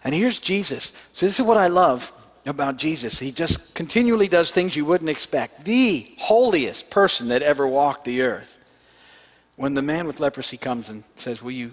And 0.05 0.15
here's 0.15 0.39
Jesus. 0.39 0.93
So 1.13 1.27
this 1.27 1.41
is 1.41 1.45
what 1.45 1.57
I 1.57 1.69
love 1.69 2.13
about 2.47 2.77
Jesus. 2.77 3.19
He 3.19 3.33
just 3.33 3.75
continually 3.75 4.29
does 4.29 4.53
things 4.53 4.77
you 4.77 4.85
wouldn't 4.85 5.11
expect. 5.11 5.65
The 5.65 6.07
holiest 6.19 6.89
person 6.91 7.29
that 7.29 7.43
ever 7.43 7.67
walked 7.67 8.05
the 8.05 8.23
earth. 8.23 8.65
When 9.57 9.75
the 9.75 9.83
man 9.83 10.07
with 10.07 10.21
leprosy 10.21 10.57
comes 10.57 10.89
and 10.89 11.03
says, 11.17 11.43
"Will 11.43 11.51
you, 11.51 11.73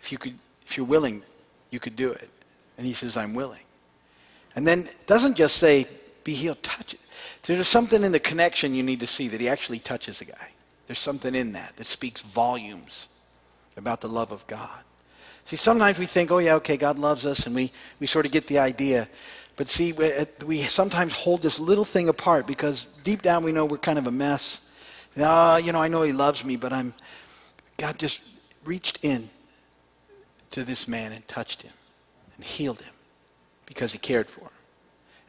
if 0.00 0.10
you 0.10 0.18
could, 0.18 0.34
if 0.66 0.76
you're 0.76 0.86
willing, 0.86 1.22
you 1.70 1.78
could 1.78 1.94
do 1.94 2.10
it," 2.10 2.28
and 2.76 2.86
he 2.86 2.92
says, 2.92 3.16
"I'm 3.16 3.34
willing," 3.34 3.62
and 4.56 4.66
then 4.66 4.88
doesn't 5.06 5.36
just 5.36 5.58
say, 5.58 5.86
"Be 6.24 6.34
healed," 6.34 6.60
touch 6.62 6.94
it. 6.94 7.00
There's 7.42 7.68
something 7.68 8.02
in 8.02 8.12
the 8.12 8.20
connection 8.20 8.74
you 8.74 8.82
need 8.82 9.00
to 9.00 9.06
see 9.06 9.28
that 9.28 9.40
he 9.40 9.48
actually 9.48 9.78
touches 9.78 10.20
a 10.20 10.24
guy. 10.24 10.48
There's 10.86 10.98
something 10.98 11.34
in 11.34 11.52
that 11.52 11.76
that 11.76 11.86
speaks 11.86 12.22
volumes 12.22 13.08
about 13.76 14.00
the 14.00 14.08
love 14.08 14.32
of 14.32 14.46
God. 14.46 14.80
See, 15.44 15.56
sometimes 15.56 15.98
we 15.98 16.06
think, 16.06 16.30
oh, 16.30 16.38
yeah, 16.38 16.54
okay, 16.56 16.76
God 16.76 16.98
loves 16.98 17.24
us, 17.24 17.46
and 17.46 17.54
we, 17.54 17.72
we 18.00 18.06
sort 18.06 18.26
of 18.26 18.32
get 18.32 18.46
the 18.48 18.58
idea. 18.58 19.08
But 19.56 19.68
see, 19.68 19.92
we, 19.92 20.12
we 20.44 20.62
sometimes 20.62 21.12
hold 21.12 21.42
this 21.42 21.58
little 21.58 21.84
thing 21.84 22.08
apart 22.08 22.46
because 22.46 22.86
deep 23.02 23.22
down 23.22 23.44
we 23.44 23.52
know 23.52 23.64
we're 23.64 23.78
kind 23.78 23.98
of 23.98 24.06
a 24.06 24.10
mess. 24.10 24.60
Ah, 25.18 25.56
you 25.56 25.72
know, 25.72 25.82
I 25.82 25.88
know 25.88 26.02
he 26.02 26.12
loves 26.12 26.44
me, 26.44 26.56
but 26.56 26.72
I'm, 26.72 26.92
God 27.76 27.98
just 27.98 28.20
reached 28.64 28.98
in 29.02 29.28
to 30.50 30.64
this 30.64 30.86
man 30.86 31.12
and 31.12 31.26
touched 31.26 31.62
him 31.62 31.72
and 32.36 32.44
healed 32.44 32.82
him 32.82 32.94
because 33.66 33.92
he 33.92 33.98
cared 33.98 34.28
for 34.28 34.42
him. 34.42 34.50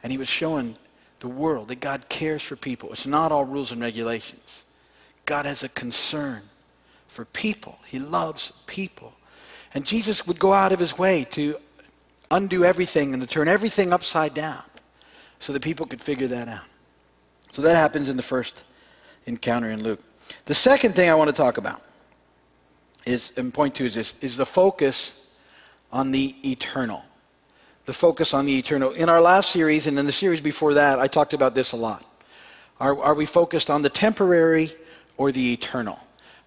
And 0.02 0.12
he 0.12 0.18
was 0.18 0.28
showing 0.28 0.76
the 1.20 1.28
world, 1.28 1.68
that 1.68 1.80
God 1.80 2.08
cares 2.08 2.42
for 2.42 2.56
people. 2.56 2.92
It's 2.92 3.06
not 3.06 3.30
all 3.30 3.44
rules 3.44 3.72
and 3.72 3.80
regulations. 3.80 4.64
God 5.26 5.46
has 5.46 5.62
a 5.62 5.68
concern 5.68 6.42
for 7.08 7.24
people. 7.24 7.78
He 7.86 7.98
loves 7.98 8.52
people. 8.66 9.12
And 9.72 9.86
Jesus 9.86 10.26
would 10.26 10.38
go 10.38 10.52
out 10.52 10.72
of 10.72 10.80
his 10.80 10.98
way 10.98 11.24
to 11.30 11.56
undo 12.30 12.64
everything 12.64 13.12
and 13.12 13.22
to 13.22 13.28
turn 13.28 13.48
everything 13.48 13.92
upside 13.92 14.34
down 14.34 14.62
so 15.38 15.52
that 15.52 15.62
people 15.62 15.86
could 15.86 16.00
figure 16.00 16.26
that 16.28 16.48
out. 16.48 16.64
So 17.52 17.62
that 17.62 17.76
happens 17.76 18.08
in 18.08 18.16
the 18.16 18.22
first 18.22 18.64
encounter 19.26 19.70
in 19.70 19.82
Luke. 19.82 20.00
The 20.44 20.54
second 20.54 20.94
thing 20.94 21.10
I 21.10 21.14
want 21.14 21.28
to 21.28 21.36
talk 21.36 21.58
about 21.58 21.82
is, 23.04 23.32
and 23.36 23.52
point 23.52 23.74
two 23.74 23.84
is 23.84 23.94
this, 23.94 24.14
is 24.20 24.36
the 24.36 24.46
focus 24.46 25.34
on 25.92 26.12
the 26.12 26.36
eternal. 26.48 27.02
The 27.90 27.94
focus 27.94 28.34
on 28.34 28.46
the 28.46 28.56
eternal. 28.56 28.92
In 28.92 29.08
our 29.08 29.20
last 29.20 29.50
series 29.50 29.88
and 29.88 29.98
in 29.98 30.06
the 30.06 30.12
series 30.12 30.40
before 30.40 30.74
that, 30.74 31.00
I 31.00 31.08
talked 31.08 31.34
about 31.34 31.56
this 31.56 31.72
a 31.72 31.76
lot. 31.76 32.04
Are, 32.78 32.96
are 33.02 33.14
we 33.14 33.26
focused 33.26 33.68
on 33.68 33.82
the 33.82 33.88
temporary 33.88 34.72
or 35.16 35.32
the 35.32 35.52
eternal? 35.52 35.98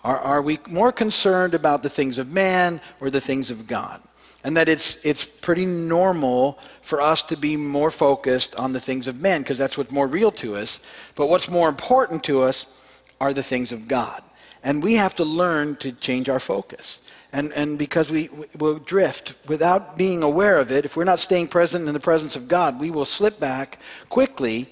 Are, 0.06 0.18
are 0.20 0.42
we 0.42 0.60
more 0.70 0.94
concerned 0.94 1.54
about 1.54 1.84
the 1.84 1.90
things 1.90 2.18
of 2.18 2.32
man 2.32 2.80
or 3.02 3.10
the 3.10 3.20
things 3.20 3.52
of 3.52 3.68
God? 3.68 4.02
And 4.46 4.56
that 4.56 4.70
it's, 4.70 5.06
it's 5.06 5.26
pretty 5.26 5.66
normal 5.66 6.60
for 6.82 7.02
us 7.02 7.22
to 7.24 7.36
be 7.36 7.58
more 7.58 7.92
focused 7.92 8.56
on 8.56 8.72
the 8.72 8.80
things 8.80 9.10
of 9.10 9.20
men 9.20 9.42
because 9.42 9.58
that's 9.58 9.78
what's 9.78 9.92
more 9.92 10.08
real 10.08 10.32
to 10.32 10.56
us. 10.56 10.80
But 11.16 11.28
what's 11.28 11.50
more 11.50 11.68
important 11.68 12.24
to 12.24 12.42
us 12.44 13.04
are 13.20 13.34
the 13.34 13.44
things 13.44 13.74
of 13.74 13.90
God. 13.90 14.24
And 14.64 14.82
we 14.82 14.94
have 14.94 15.14
to 15.16 15.26
learn 15.26 15.76
to 15.78 15.92
change 15.92 16.30
our 16.30 16.40
focus. 16.40 17.02
And, 17.34 17.52
and 17.54 17.80
because 17.80 18.12
we 18.12 18.30
will 18.60 18.78
drift 18.78 19.34
without 19.48 19.98
being 19.98 20.22
aware 20.22 20.60
of 20.60 20.72
it, 20.72 20.86
if 20.86 20.96
we're 20.96 21.04
not 21.04 21.20
staying 21.20 21.48
present 21.48 21.88
in 21.88 21.94
the 21.94 22.00
presence 22.00 22.36
of 22.36 22.48
God, 22.48 22.80
we 22.80 22.92
will 22.92 23.06
slip 23.06 23.40
back 23.40 23.80
quickly 24.08 24.70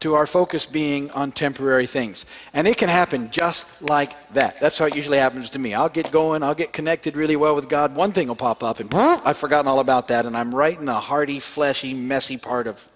to 0.00 0.14
our 0.14 0.26
focus 0.26 0.66
being 0.66 1.12
on 1.12 1.30
temporary 1.30 1.86
things. 1.86 2.26
And 2.52 2.66
it 2.66 2.76
can 2.76 2.88
happen 2.88 3.30
just 3.30 3.80
like 3.80 4.30
that. 4.30 4.58
That's 4.58 4.76
how 4.76 4.86
it 4.86 4.96
usually 4.96 5.18
happens 5.18 5.50
to 5.50 5.60
me. 5.60 5.74
I'll 5.74 5.88
get 5.88 6.10
going, 6.10 6.42
I'll 6.42 6.56
get 6.56 6.72
connected 6.72 7.16
really 7.16 7.36
well 7.36 7.54
with 7.54 7.68
God. 7.68 7.94
One 7.94 8.10
thing 8.10 8.26
will 8.26 8.34
pop 8.34 8.64
up, 8.64 8.80
and 8.80 8.92
I've 8.92 9.36
forgotten 9.36 9.68
all 9.68 9.78
about 9.78 10.08
that, 10.08 10.26
and 10.26 10.36
I'm 10.36 10.52
right 10.52 10.76
in 10.76 10.86
the 10.86 10.94
hearty, 10.94 11.38
fleshy, 11.38 11.94
messy 11.94 12.36
part 12.36 12.66
of 12.66 12.90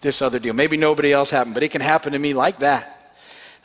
this 0.00 0.22
other 0.22 0.38
deal. 0.38 0.54
Maybe 0.54 0.78
nobody 0.78 1.12
else 1.12 1.28
happened, 1.28 1.52
but 1.52 1.62
it 1.62 1.72
can 1.72 1.82
happen 1.82 2.14
to 2.14 2.18
me 2.18 2.32
like 2.32 2.60
that. 2.60 2.95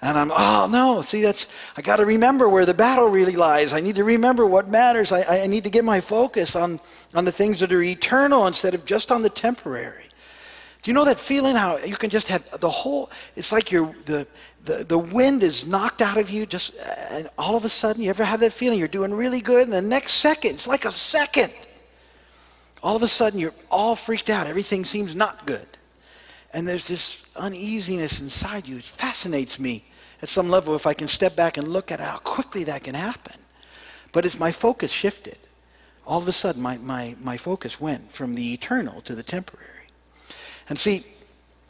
And 0.01 0.17
I'm, 0.17 0.31
oh 0.31 0.67
no, 0.71 1.03
see, 1.03 1.21
that's, 1.21 1.45
I 1.77 1.83
got 1.83 1.97
to 1.97 2.05
remember 2.05 2.49
where 2.49 2.65
the 2.65 2.73
battle 2.73 3.07
really 3.07 3.35
lies. 3.35 3.71
I 3.71 3.81
need 3.81 3.97
to 3.97 4.03
remember 4.03 4.47
what 4.47 4.67
matters. 4.67 5.11
I, 5.11 5.43
I 5.43 5.47
need 5.47 5.63
to 5.65 5.69
get 5.69 5.85
my 5.85 5.99
focus 5.99 6.55
on, 6.55 6.79
on 7.13 7.25
the 7.25 7.31
things 7.31 7.59
that 7.59 7.71
are 7.71 7.83
eternal 7.83 8.47
instead 8.47 8.73
of 8.73 8.83
just 8.85 9.11
on 9.11 9.21
the 9.21 9.29
temporary. 9.29 10.05
Do 10.81 10.89
you 10.89 10.95
know 10.95 11.05
that 11.05 11.19
feeling 11.19 11.55
how 11.55 11.77
you 11.77 11.95
can 11.95 12.09
just 12.09 12.29
have 12.29 12.59
the 12.59 12.69
whole, 12.69 13.11
it's 13.35 13.51
like 13.51 13.71
you're, 13.71 13.93
the, 14.05 14.25
the, 14.63 14.83
the 14.83 14.97
wind 14.97 15.43
is 15.43 15.67
knocked 15.67 16.01
out 16.01 16.17
of 16.17 16.31
you 16.31 16.47
just, 16.47 16.75
and 17.11 17.29
all 17.37 17.55
of 17.55 17.63
a 17.63 17.69
sudden, 17.69 18.01
you 18.01 18.09
ever 18.09 18.23
have 18.23 18.39
that 18.39 18.53
feeling 18.53 18.79
you're 18.79 18.87
doing 18.87 19.13
really 19.13 19.41
good, 19.41 19.65
and 19.65 19.73
the 19.73 19.81
next 19.83 20.13
second, 20.13 20.55
it's 20.55 20.67
like 20.67 20.85
a 20.85 20.91
second. 20.91 21.53
All 22.81 22.95
of 22.95 23.03
a 23.03 23.07
sudden, 23.07 23.39
you're 23.39 23.53
all 23.69 23.95
freaked 23.95 24.31
out. 24.31 24.47
Everything 24.47 24.83
seems 24.83 25.15
not 25.15 25.45
good. 25.45 25.67
And 26.51 26.67
there's 26.67 26.87
this 26.87 27.29
uneasiness 27.35 28.19
inside 28.19 28.67
you. 28.67 28.77
It 28.77 28.83
fascinates 28.83 29.59
me 29.59 29.85
at 30.21 30.29
some 30.29 30.49
level 30.49 30.75
if 30.75 30.85
I 30.85 30.93
can 30.93 31.07
step 31.07 31.35
back 31.35 31.57
and 31.57 31.67
look 31.67 31.91
at 31.91 31.99
how 31.99 32.17
quickly 32.17 32.63
that 32.65 32.83
can 32.83 32.95
happen. 32.95 33.35
But 34.11 34.25
as 34.25 34.39
my 34.39 34.51
focus 34.51 34.91
shifted. 34.91 35.37
All 36.05 36.17
of 36.17 36.27
a 36.27 36.31
sudden, 36.31 36.61
my, 36.61 36.77
my, 36.77 37.15
my 37.21 37.37
focus 37.37 37.79
went 37.79 38.11
from 38.11 38.35
the 38.35 38.53
eternal 38.53 39.01
to 39.01 39.15
the 39.15 39.23
temporary. 39.23 39.67
And 40.67 40.77
see, 40.77 41.05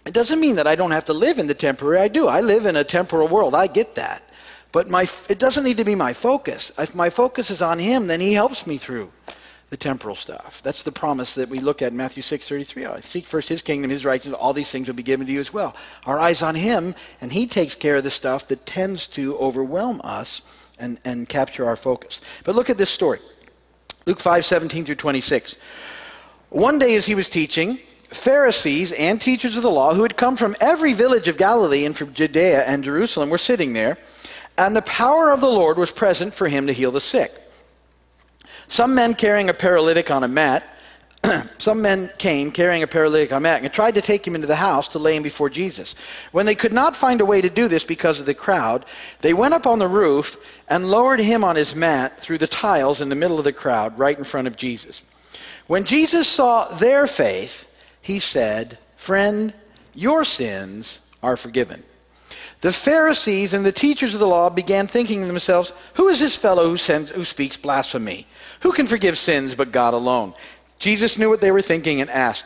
it 0.05 0.13
doesn't 0.13 0.39
mean 0.39 0.55
that 0.55 0.67
I 0.67 0.75
don't 0.75 0.91
have 0.91 1.05
to 1.05 1.13
live 1.13 1.37
in 1.37 1.47
the 1.47 1.53
temporary. 1.53 1.99
I 1.99 2.07
do. 2.07 2.27
I 2.27 2.39
live 2.39 2.65
in 2.65 2.75
a 2.75 2.83
temporal 2.83 3.27
world. 3.27 3.53
I 3.53 3.67
get 3.67 3.95
that. 3.95 4.23
But 4.71 4.89
my, 4.89 5.05
it 5.29 5.37
doesn't 5.37 5.63
need 5.63 5.77
to 5.77 5.83
be 5.83 5.95
my 5.95 6.13
focus. 6.13 6.71
If 6.77 6.95
my 6.95 7.09
focus 7.09 7.51
is 7.51 7.61
on 7.61 7.77
Him, 7.77 8.07
then 8.07 8.21
He 8.21 8.33
helps 8.33 8.65
me 8.65 8.77
through 8.77 9.11
the 9.71 9.77
temporal 9.77 10.15
stuff. 10.15 10.61
That's 10.63 10.83
the 10.83 10.91
promise 10.91 11.35
that 11.35 11.47
we 11.47 11.59
look 11.59 11.81
at 11.81 11.91
in 11.91 11.97
Matthew 11.97 12.21
6:33. 12.21 13.01
Seek 13.03 13.25
first 13.25 13.47
his 13.47 13.61
kingdom, 13.61 13.89
his 13.89 14.03
righteousness, 14.03 14.37
all 14.37 14.51
these 14.51 14.69
things 14.69 14.87
will 14.87 14.95
be 14.95 15.01
given 15.01 15.25
to 15.25 15.31
you 15.31 15.39
as 15.39 15.53
well. 15.53 15.75
Our 16.05 16.19
eyes 16.19 16.41
on 16.41 16.55
him, 16.55 16.93
and 17.21 17.31
he 17.31 17.47
takes 17.47 17.73
care 17.73 17.95
of 17.95 18.03
the 18.03 18.11
stuff 18.11 18.49
that 18.49 18.65
tends 18.65 19.07
to 19.07 19.37
overwhelm 19.37 20.01
us 20.03 20.41
and, 20.77 20.99
and 21.05 21.27
capture 21.27 21.65
our 21.65 21.77
focus. 21.77 22.19
But 22.43 22.55
look 22.55 22.69
at 22.69 22.77
this 22.77 22.89
story. 22.89 23.19
Luke 24.05 24.19
5:17 24.19 24.85
through 24.85 24.95
26. 24.95 25.55
One 26.49 26.77
day 26.77 26.95
as 26.95 27.05
he 27.05 27.15
was 27.15 27.29
teaching, 27.29 27.79
Pharisees 28.09 28.91
and 28.91 29.21
teachers 29.21 29.55
of 29.55 29.63
the 29.63 29.71
law 29.71 29.93
who 29.93 30.03
had 30.03 30.17
come 30.17 30.35
from 30.35 30.53
every 30.59 30.91
village 30.91 31.29
of 31.29 31.37
Galilee 31.37 31.85
and 31.85 31.97
from 31.97 32.13
Judea 32.13 32.63
and 32.65 32.83
Jerusalem 32.83 33.29
were 33.29 33.37
sitting 33.37 33.71
there, 33.71 33.97
and 34.57 34.75
the 34.75 34.81
power 34.81 35.31
of 35.31 35.39
the 35.39 35.47
Lord 35.47 35.77
was 35.77 35.93
present 35.93 36.33
for 36.33 36.49
him 36.49 36.67
to 36.67 36.73
heal 36.73 36.91
the 36.91 36.99
sick. 36.99 37.31
Some 38.71 38.95
men 38.95 39.15
carrying 39.15 39.49
a 39.49 39.53
paralytic 39.53 40.09
on 40.11 40.23
a 40.23 40.29
mat, 40.29 40.65
some 41.57 41.81
men 41.81 42.09
came 42.17 42.53
carrying 42.53 42.83
a 42.83 42.87
paralytic 42.87 43.33
on 43.33 43.39
a 43.39 43.41
mat 43.41 43.61
and 43.61 43.73
tried 43.73 43.95
to 43.95 44.01
take 44.01 44.25
him 44.25 44.33
into 44.33 44.47
the 44.47 44.55
house 44.55 44.87
to 44.87 44.97
lay 44.97 45.17
him 45.17 45.23
before 45.23 45.49
Jesus. 45.49 45.93
When 46.31 46.45
they 46.45 46.55
could 46.55 46.71
not 46.71 46.95
find 46.95 47.19
a 47.19 47.25
way 47.25 47.41
to 47.41 47.49
do 47.49 47.67
this 47.67 47.83
because 47.83 48.21
of 48.21 48.25
the 48.25 48.33
crowd, 48.33 48.85
they 49.19 49.33
went 49.33 49.53
up 49.53 49.67
on 49.67 49.79
the 49.79 49.89
roof 49.89 50.37
and 50.69 50.89
lowered 50.89 51.19
him 51.19 51.43
on 51.43 51.57
his 51.57 51.75
mat 51.75 52.17
through 52.19 52.37
the 52.37 52.47
tiles 52.47 53.01
in 53.01 53.09
the 53.09 53.15
middle 53.15 53.37
of 53.37 53.43
the 53.43 53.51
crowd, 53.51 53.99
right 53.99 54.17
in 54.17 54.23
front 54.23 54.47
of 54.47 54.55
Jesus. 54.55 55.01
When 55.67 55.83
Jesus 55.83 56.29
saw 56.29 56.69
their 56.69 57.07
faith, 57.07 57.69
he 58.01 58.19
said, 58.19 58.77
Friend, 58.95 59.53
your 59.93 60.23
sins 60.23 61.01
are 61.21 61.35
forgiven. 61.35 61.83
The 62.61 62.71
Pharisees 62.71 63.53
and 63.53 63.65
the 63.65 63.73
teachers 63.73 64.13
of 64.13 64.21
the 64.21 64.27
law 64.27 64.49
began 64.49 64.87
thinking 64.87 65.19
to 65.19 65.27
themselves, 65.27 65.73
Who 65.95 66.07
is 66.07 66.21
this 66.21 66.37
fellow 66.37 66.69
who, 66.69 66.77
sends, 66.77 67.11
who 67.11 67.25
speaks 67.25 67.57
blasphemy? 67.57 68.27
Who 68.61 68.71
can 68.71 68.87
forgive 68.87 69.17
sins 69.17 69.55
but 69.55 69.71
God 69.71 69.93
alone? 69.93 70.33
Jesus 70.79 71.17
knew 71.17 71.29
what 71.29 71.41
they 71.41 71.51
were 71.51 71.61
thinking 71.61 72.01
and 72.01 72.09
asked, 72.09 72.45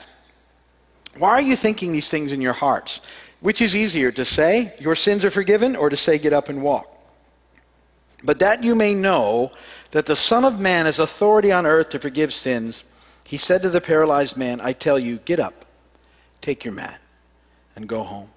Why 1.18 1.30
are 1.32 1.42
you 1.42 1.56
thinking 1.56 1.94
these 1.94 2.10
things 2.10 2.32
in 2.32 2.42
your 2.42 2.54
hearts? 2.54 3.02
Which 3.40 3.62
is 3.62 3.76
easier, 3.76 4.12
to 4.12 4.26
say, 4.26 4.74
Your 4.80 4.96
sins 4.96 5.24
are 5.24 5.32
forgiven, 5.32 5.76
or 5.76 5.90
to 5.90 5.98
say, 5.98 6.18
Get 6.18 6.34
up 6.34 6.50
and 6.50 6.62
walk? 6.62 6.92
But 8.24 8.40
that 8.40 8.64
you 8.64 8.76
may 8.76 8.94
know 8.94 9.52
that 9.92 10.06
the 10.06 10.16
Son 10.16 10.44
of 10.44 10.60
Man 10.60 10.86
has 10.86 11.00
authority 11.00 11.52
on 11.52 11.66
earth 11.66 11.90
to 11.90 12.00
forgive 12.00 12.34
sins, 12.34 12.84
he 13.24 13.38
said 13.38 13.62
to 13.62 13.70
the 13.70 13.82
paralyzed 13.82 14.38
man, 14.38 14.62
I 14.62 14.74
tell 14.74 15.00
you, 15.00 15.18
get 15.18 15.40
up, 15.40 15.66
take 16.42 16.64
your 16.64 16.74
mat, 16.74 17.00
and 17.76 17.88
go 17.88 18.04
home. 18.04 18.30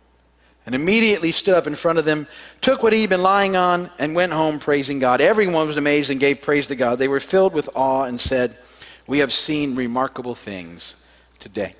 And 0.68 0.74
immediately 0.74 1.32
stood 1.32 1.54
up 1.54 1.66
in 1.66 1.74
front 1.74 1.98
of 1.98 2.04
them, 2.04 2.26
took 2.60 2.82
what 2.82 2.92
he'd 2.92 3.08
been 3.08 3.22
lying 3.22 3.56
on, 3.56 3.88
and 3.98 4.14
went 4.14 4.32
home 4.32 4.58
praising 4.58 4.98
God. 4.98 5.22
Everyone 5.22 5.66
was 5.66 5.78
amazed 5.78 6.10
and 6.10 6.20
gave 6.20 6.42
praise 6.42 6.66
to 6.66 6.76
God. 6.76 6.98
They 6.98 7.08
were 7.08 7.20
filled 7.20 7.54
with 7.54 7.70
awe 7.74 8.02
and 8.02 8.20
said, 8.20 8.54
We 9.06 9.20
have 9.20 9.32
seen 9.32 9.76
remarkable 9.76 10.34
things 10.34 10.96
today. 11.38 11.74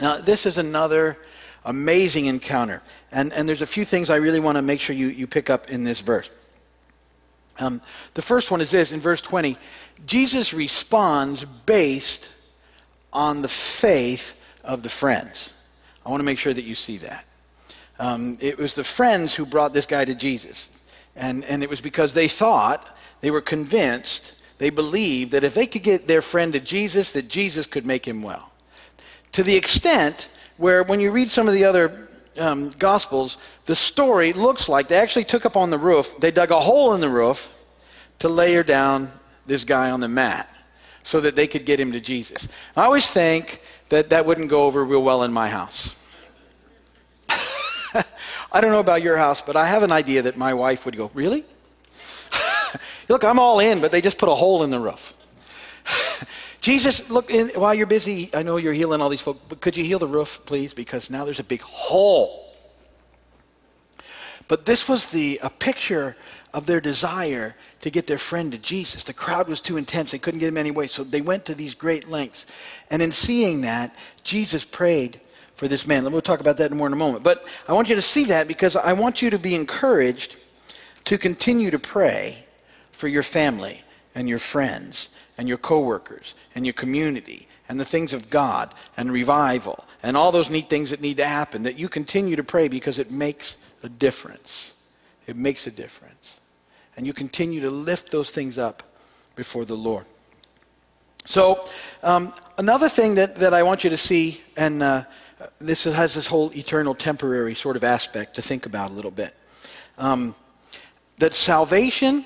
Now, 0.00 0.16
this 0.16 0.46
is 0.46 0.56
another 0.56 1.18
amazing 1.62 2.24
encounter. 2.24 2.80
And, 3.12 3.34
and 3.34 3.46
there's 3.46 3.60
a 3.60 3.66
few 3.66 3.84
things 3.84 4.08
I 4.08 4.16
really 4.16 4.40
want 4.40 4.56
to 4.56 4.62
make 4.62 4.80
sure 4.80 4.96
you, 4.96 5.08
you 5.08 5.26
pick 5.26 5.50
up 5.50 5.68
in 5.68 5.84
this 5.84 6.00
verse. 6.00 6.30
Um, 7.58 7.82
the 8.14 8.22
first 8.22 8.50
one 8.50 8.62
is 8.62 8.70
this 8.70 8.92
in 8.92 9.00
verse 9.00 9.20
20 9.20 9.58
Jesus 10.06 10.54
responds 10.54 11.44
based 11.44 12.30
on 13.12 13.42
the 13.42 13.48
faith 13.48 14.42
of 14.64 14.82
the 14.82 14.88
friends. 14.88 15.52
I 16.06 16.08
want 16.08 16.20
to 16.20 16.24
make 16.24 16.38
sure 16.38 16.54
that 16.54 16.64
you 16.64 16.74
see 16.74 16.96
that. 16.96 17.26
Um, 17.98 18.36
it 18.40 18.58
was 18.58 18.74
the 18.74 18.84
friends 18.84 19.34
who 19.34 19.46
brought 19.46 19.72
this 19.72 19.86
guy 19.86 20.04
to 20.04 20.14
Jesus. 20.14 20.70
And, 21.14 21.44
and 21.44 21.62
it 21.62 21.70
was 21.70 21.80
because 21.80 22.12
they 22.14 22.28
thought, 22.28 22.96
they 23.20 23.30
were 23.30 23.40
convinced, 23.40 24.34
they 24.58 24.70
believed 24.70 25.32
that 25.32 25.44
if 25.44 25.54
they 25.54 25.66
could 25.66 25.82
get 25.82 26.06
their 26.06 26.22
friend 26.22 26.52
to 26.52 26.60
Jesus, 26.60 27.12
that 27.12 27.28
Jesus 27.28 27.66
could 27.66 27.86
make 27.86 28.06
him 28.06 28.22
well. 28.22 28.52
To 29.32 29.42
the 29.42 29.56
extent 29.56 30.28
where, 30.56 30.82
when 30.82 31.00
you 31.00 31.10
read 31.10 31.30
some 31.30 31.48
of 31.48 31.54
the 31.54 31.64
other 31.64 32.08
um, 32.38 32.70
Gospels, 32.78 33.38
the 33.64 33.76
story 33.76 34.32
looks 34.32 34.68
like 34.68 34.88
they 34.88 34.98
actually 34.98 35.24
took 35.24 35.46
up 35.46 35.56
on 35.56 35.70
the 35.70 35.78
roof, 35.78 36.14
they 36.20 36.30
dug 36.30 36.50
a 36.50 36.60
hole 36.60 36.94
in 36.94 37.00
the 37.00 37.08
roof 37.08 37.64
to 38.18 38.28
layer 38.28 38.62
down 38.62 39.08
this 39.46 39.64
guy 39.64 39.90
on 39.90 40.00
the 40.00 40.08
mat 40.08 40.48
so 41.02 41.20
that 41.20 41.36
they 41.36 41.46
could 41.46 41.64
get 41.64 41.78
him 41.78 41.92
to 41.92 42.00
Jesus. 42.00 42.48
I 42.76 42.84
always 42.84 43.10
think 43.10 43.62
that 43.90 44.10
that 44.10 44.26
wouldn't 44.26 44.50
go 44.50 44.64
over 44.64 44.84
real 44.84 45.02
well 45.02 45.22
in 45.22 45.32
my 45.32 45.48
house. 45.48 46.05
I 48.52 48.60
don't 48.60 48.70
know 48.70 48.80
about 48.80 49.02
your 49.02 49.16
house, 49.16 49.42
but 49.42 49.56
I 49.56 49.66
have 49.66 49.82
an 49.82 49.92
idea 49.92 50.22
that 50.22 50.36
my 50.36 50.54
wife 50.54 50.84
would 50.84 50.96
go, 50.96 51.10
Really? 51.14 51.44
look, 53.08 53.24
I'm 53.24 53.38
all 53.38 53.60
in, 53.60 53.80
but 53.80 53.92
they 53.92 54.00
just 54.00 54.18
put 54.18 54.28
a 54.28 54.34
hole 54.34 54.62
in 54.62 54.70
the 54.70 54.78
roof. 54.78 55.12
Jesus, 56.60 57.10
look, 57.10 57.30
in, 57.30 57.48
while 57.50 57.74
you're 57.74 57.86
busy, 57.86 58.30
I 58.34 58.42
know 58.42 58.56
you're 58.56 58.72
healing 58.72 59.00
all 59.00 59.08
these 59.08 59.20
folks, 59.20 59.40
but 59.48 59.60
could 59.60 59.76
you 59.76 59.84
heal 59.84 59.98
the 59.98 60.06
roof, 60.06 60.40
please? 60.46 60.74
Because 60.74 61.10
now 61.10 61.24
there's 61.24 61.40
a 61.40 61.44
big 61.44 61.60
hole. 61.60 62.54
But 64.48 64.64
this 64.64 64.88
was 64.88 65.10
the, 65.10 65.40
a 65.42 65.50
picture 65.50 66.16
of 66.54 66.66
their 66.66 66.80
desire 66.80 67.54
to 67.80 67.90
get 67.90 68.06
their 68.06 68.18
friend 68.18 68.52
to 68.52 68.58
Jesus. 68.58 69.04
The 69.04 69.12
crowd 69.12 69.48
was 69.48 69.60
too 69.60 69.76
intense. 69.76 70.12
They 70.12 70.18
couldn't 70.18 70.40
get 70.40 70.48
him 70.48 70.56
anyway, 70.56 70.86
so 70.86 71.04
they 71.04 71.20
went 71.20 71.44
to 71.46 71.54
these 71.54 71.74
great 71.74 72.08
lengths. 72.08 72.46
And 72.90 73.02
in 73.02 73.12
seeing 73.12 73.62
that, 73.62 73.94
Jesus 74.22 74.64
prayed 74.64 75.20
for 75.56 75.66
this 75.66 75.86
man. 75.86 76.10
We'll 76.12 76.20
talk 76.20 76.40
about 76.40 76.58
that 76.58 76.70
more 76.72 76.86
in 76.86 76.92
a 76.92 76.96
moment. 76.96 77.24
But 77.24 77.44
I 77.66 77.72
want 77.72 77.88
you 77.88 77.96
to 77.96 78.02
see 78.02 78.24
that 78.24 78.46
because 78.46 78.76
I 78.76 78.92
want 78.92 79.22
you 79.22 79.30
to 79.30 79.38
be 79.38 79.54
encouraged 79.54 80.36
to 81.04 81.18
continue 81.18 81.70
to 81.70 81.78
pray 81.78 82.44
for 82.92 83.08
your 83.08 83.22
family 83.22 83.82
and 84.14 84.28
your 84.28 84.38
friends 84.38 85.08
and 85.38 85.48
your 85.48 85.58
coworkers 85.58 86.34
and 86.54 86.64
your 86.64 86.74
community 86.74 87.48
and 87.68 87.80
the 87.80 87.84
things 87.84 88.12
of 88.12 88.30
God 88.30 88.72
and 88.96 89.10
revival 89.10 89.84
and 90.02 90.16
all 90.16 90.30
those 90.30 90.50
neat 90.50 90.68
things 90.68 90.90
that 90.90 91.00
need 91.00 91.16
to 91.16 91.26
happen 91.26 91.62
that 91.64 91.78
you 91.78 91.88
continue 91.88 92.36
to 92.36 92.44
pray 92.44 92.68
because 92.68 92.98
it 92.98 93.10
makes 93.10 93.56
a 93.82 93.88
difference. 93.88 94.72
It 95.26 95.36
makes 95.36 95.66
a 95.66 95.70
difference. 95.70 96.38
And 96.96 97.06
you 97.06 97.12
continue 97.12 97.60
to 97.62 97.70
lift 97.70 98.12
those 98.12 98.30
things 98.30 98.58
up 98.58 98.82
before 99.34 99.64
the 99.64 99.74
Lord. 99.74 100.04
So, 101.24 101.64
um, 102.02 102.32
another 102.56 102.88
thing 102.88 103.14
that, 103.16 103.36
that 103.36 103.52
I 103.52 103.64
want 103.64 103.82
you 103.82 103.90
to 103.90 103.96
see, 103.96 104.40
and 104.56 104.82
uh, 104.82 105.04
this 105.58 105.84
has 105.84 106.14
this 106.14 106.26
whole 106.26 106.50
eternal 106.56 106.94
temporary 106.94 107.54
sort 107.54 107.76
of 107.76 107.84
aspect 107.84 108.34
to 108.36 108.42
think 108.42 108.66
about 108.66 108.90
a 108.90 108.94
little 108.94 109.10
bit. 109.10 109.34
Um, 109.98 110.34
that 111.18 111.34
salvation 111.34 112.24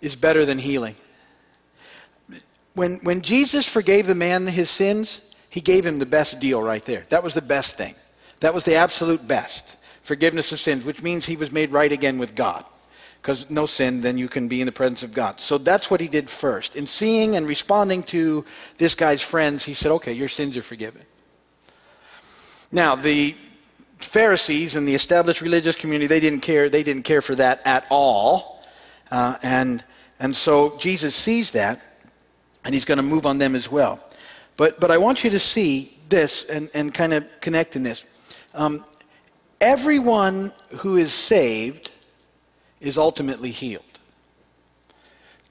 is 0.00 0.16
better 0.16 0.44
than 0.44 0.58
healing. 0.58 0.94
When, 2.74 2.96
when 3.02 3.20
Jesus 3.20 3.68
forgave 3.68 4.06
the 4.06 4.14
man 4.14 4.46
his 4.46 4.70
sins, 4.70 5.20
he 5.50 5.60
gave 5.60 5.84
him 5.84 5.98
the 5.98 6.06
best 6.06 6.40
deal 6.40 6.62
right 6.62 6.84
there. 6.84 7.04
That 7.08 7.22
was 7.22 7.34
the 7.34 7.42
best 7.42 7.76
thing. 7.76 7.94
That 8.40 8.54
was 8.54 8.64
the 8.64 8.76
absolute 8.76 9.26
best. 9.26 9.76
Forgiveness 10.02 10.52
of 10.52 10.60
sins, 10.60 10.84
which 10.84 11.02
means 11.02 11.26
he 11.26 11.36
was 11.36 11.52
made 11.52 11.72
right 11.72 11.92
again 11.92 12.18
with 12.18 12.34
God. 12.34 12.64
Because 13.20 13.50
no 13.50 13.66
sin, 13.66 14.00
then 14.00 14.16
you 14.16 14.28
can 14.28 14.48
be 14.48 14.60
in 14.60 14.66
the 14.66 14.72
presence 14.72 15.02
of 15.02 15.12
God. 15.12 15.40
So 15.40 15.58
that's 15.58 15.90
what 15.90 16.00
he 16.00 16.08
did 16.08 16.30
first. 16.30 16.74
In 16.74 16.86
seeing 16.86 17.36
and 17.36 17.46
responding 17.46 18.02
to 18.04 18.46
this 18.78 18.94
guy's 18.94 19.20
friends, 19.20 19.64
he 19.64 19.74
said, 19.74 19.92
okay, 19.92 20.12
your 20.12 20.28
sins 20.28 20.56
are 20.56 20.62
forgiven. 20.62 21.02
Now, 22.72 22.94
the 22.94 23.36
Pharisees 23.98 24.76
and 24.76 24.86
the 24.86 24.94
established 24.94 25.40
religious 25.40 25.76
community, 25.76 26.06
they 26.06 26.20
didn't 26.20 26.40
care, 26.40 26.68
they 26.68 26.82
didn't 26.82 27.02
care 27.02 27.20
for 27.20 27.34
that 27.34 27.60
at 27.66 27.86
all. 27.90 28.64
Uh, 29.10 29.36
and, 29.42 29.84
and 30.18 30.34
so 30.34 30.76
Jesus 30.78 31.14
sees 31.14 31.50
that, 31.52 31.80
and 32.64 32.74
he's 32.74 32.84
going 32.84 32.98
to 32.98 33.02
move 33.02 33.26
on 33.26 33.38
them 33.38 33.54
as 33.54 33.70
well. 33.70 34.00
But, 34.56 34.78
but 34.78 34.90
I 34.90 34.98
want 34.98 35.24
you 35.24 35.30
to 35.30 35.40
see 35.40 35.98
this 36.08 36.44
and, 36.44 36.70
and 36.74 36.92
kind 36.92 37.12
of 37.12 37.26
connect 37.40 37.76
in 37.76 37.82
this. 37.82 38.04
Um, 38.54 38.84
everyone 39.60 40.52
who 40.78 40.96
is 40.96 41.12
saved 41.12 41.90
is 42.80 42.98
ultimately 42.98 43.50
healed. 43.50 43.84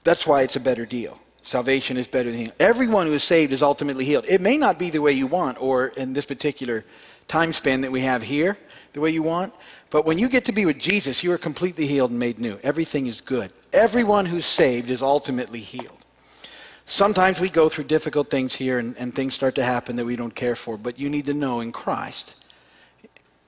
That's 0.04 0.26
why 0.26 0.42
it's 0.42 0.56
a 0.56 0.60
better 0.60 0.86
deal. 0.86 1.18
Salvation 1.42 1.96
is 1.96 2.06
better 2.06 2.30
than 2.30 2.38
healing. 2.38 2.54
Everyone 2.60 3.06
who 3.06 3.14
is 3.14 3.24
saved 3.24 3.52
is 3.52 3.62
ultimately 3.62 4.04
healed. 4.04 4.26
It 4.28 4.40
may 4.40 4.58
not 4.58 4.78
be 4.78 4.90
the 4.90 4.98
way 5.00 5.12
you 5.12 5.26
want, 5.26 5.60
or 5.60 5.88
in 5.88 6.12
this 6.12 6.26
particular 6.26 6.84
time 7.30 7.52
span 7.52 7.80
that 7.82 7.92
we 7.92 8.00
have 8.00 8.22
here, 8.22 8.58
the 8.92 9.00
way 9.00 9.10
you 9.10 9.22
want, 9.22 9.54
but 9.88 10.04
when 10.04 10.18
you 10.18 10.28
get 10.28 10.44
to 10.46 10.52
be 10.52 10.66
with 10.66 10.78
Jesus, 10.78 11.22
you 11.22 11.32
are 11.32 11.38
completely 11.38 11.86
healed 11.86 12.10
and 12.10 12.18
made 12.18 12.40
new. 12.40 12.58
Everything 12.62 13.06
is 13.06 13.20
good. 13.20 13.52
Everyone 13.72 14.26
who's 14.26 14.44
saved 14.44 14.90
is 14.90 15.00
ultimately 15.00 15.60
healed. 15.60 15.96
Sometimes 16.86 17.38
we 17.38 17.48
go 17.48 17.68
through 17.68 17.84
difficult 17.84 18.30
things 18.30 18.54
here 18.54 18.80
and, 18.80 18.96
and 18.96 19.14
things 19.14 19.34
start 19.34 19.54
to 19.54 19.62
happen 19.62 19.94
that 19.96 20.04
we 20.04 20.16
don't 20.16 20.34
care 20.34 20.56
for, 20.56 20.76
but 20.76 20.98
you 20.98 21.08
need 21.08 21.26
to 21.26 21.34
know 21.34 21.60
in 21.60 21.70
Christ, 21.70 22.36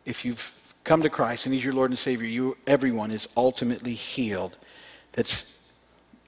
if 0.05 0.25
you've 0.25 0.55
come 0.85 1.03
to 1.03 1.11
Christ 1.11 1.47
and 1.47 1.55
He's 1.55 1.65
your 1.65 1.75
Lord 1.75 1.91
and 1.91 1.99
Savior, 1.99 2.29
you, 2.29 2.57
everyone 2.69 3.11
is 3.11 3.29
ultimately 3.37 3.95
healed. 3.95 4.57
That's 5.13 5.53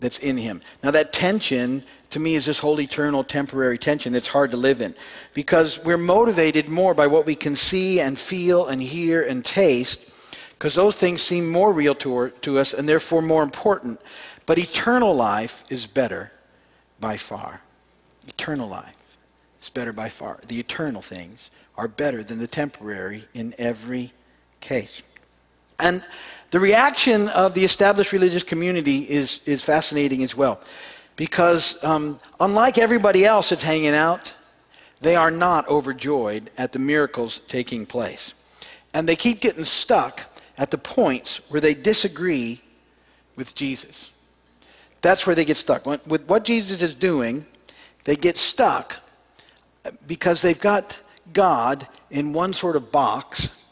that's 0.00 0.18
in 0.18 0.36
him. 0.36 0.60
Now, 0.82 0.90
that 0.90 1.12
tension 1.12 1.84
to 2.14 2.20
me 2.20 2.36
is 2.36 2.46
this 2.46 2.60
whole 2.60 2.80
eternal 2.80 3.24
temporary 3.24 3.76
tension 3.76 4.12
that's 4.12 4.28
hard 4.28 4.52
to 4.52 4.56
live 4.56 4.80
in 4.80 4.94
because 5.34 5.82
we're 5.84 5.98
motivated 5.98 6.68
more 6.68 6.94
by 6.94 7.08
what 7.08 7.26
we 7.26 7.34
can 7.34 7.56
see 7.56 7.98
and 7.98 8.16
feel 8.16 8.68
and 8.68 8.80
hear 8.80 9.20
and 9.20 9.44
taste 9.44 10.36
because 10.50 10.76
those 10.76 10.94
things 10.94 11.20
seem 11.20 11.50
more 11.50 11.72
real 11.72 11.92
to, 11.96 12.30
to 12.42 12.60
us 12.60 12.72
and 12.72 12.88
therefore 12.88 13.20
more 13.20 13.42
important. 13.42 14.00
But 14.46 14.58
eternal 14.58 15.12
life 15.12 15.64
is 15.68 15.88
better 15.88 16.30
by 17.00 17.16
far. 17.16 17.62
Eternal 18.28 18.68
life 18.68 19.18
is 19.60 19.68
better 19.68 19.92
by 19.92 20.08
far. 20.08 20.38
The 20.46 20.60
eternal 20.60 21.02
things 21.02 21.50
are 21.76 21.88
better 21.88 22.22
than 22.22 22.38
the 22.38 22.46
temporary 22.46 23.24
in 23.34 23.56
every 23.58 24.12
case. 24.60 25.02
And 25.80 26.04
the 26.52 26.60
reaction 26.60 27.26
of 27.30 27.54
the 27.54 27.64
established 27.64 28.12
religious 28.12 28.44
community 28.44 28.98
is, 28.98 29.40
is 29.46 29.64
fascinating 29.64 30.22
as 30.22 30.36
well. 30.36 30.60
Because 31.16 31.82
um, 31.84 32.18
unlike 32.40 32.78
everybody 32.78 33.24
else 33.24 33.50
that's 33.50 33.62
hanging 33.62 33.94
out, 33.94 34.34
they 35.00 35.16
are 35.16 35.30
not 35.30 35.68
overjoyed 35.68 36.50
at 36.56 36.72
the 36.72 36.78
miracles 36.78 37.40
taking 37.48 37.86
place. 37.86 38.34
And 38.92 39.08
they 39.08 39.16
keep 39.16 39.40
getting 39.40 39.64
stuck 39.64 40.24
at 40.56 40.70
the 40.70 40.78
points 40.78 41.38
where 41.50 41.60
they 41.60 41.74
disagree 41.74 42.60
with 43.36 43.54
Jesus. 43.54 44.10
That's 45.02 45.26
where 45.26 45.36
they 45.36 45.44
get 45.44 45.56
stuck. 45.56 45.84
With 45.84 46.26
what 46.26 46.44
Jesus 46.44 46.80
is 46.80 46.94
doing, 46.94 47.46
they 48.04 48.16
get 48.16 48.38
stuck 48.38 48.96
because 50.06 50.40
they've 50.40 50.60
got 50.60 50.98
God 51.32 51.86
in 52.10 52.32
one 52.32 52.52
sort 52.52 52.76
of 52.76 52.90
box 52.90 53.66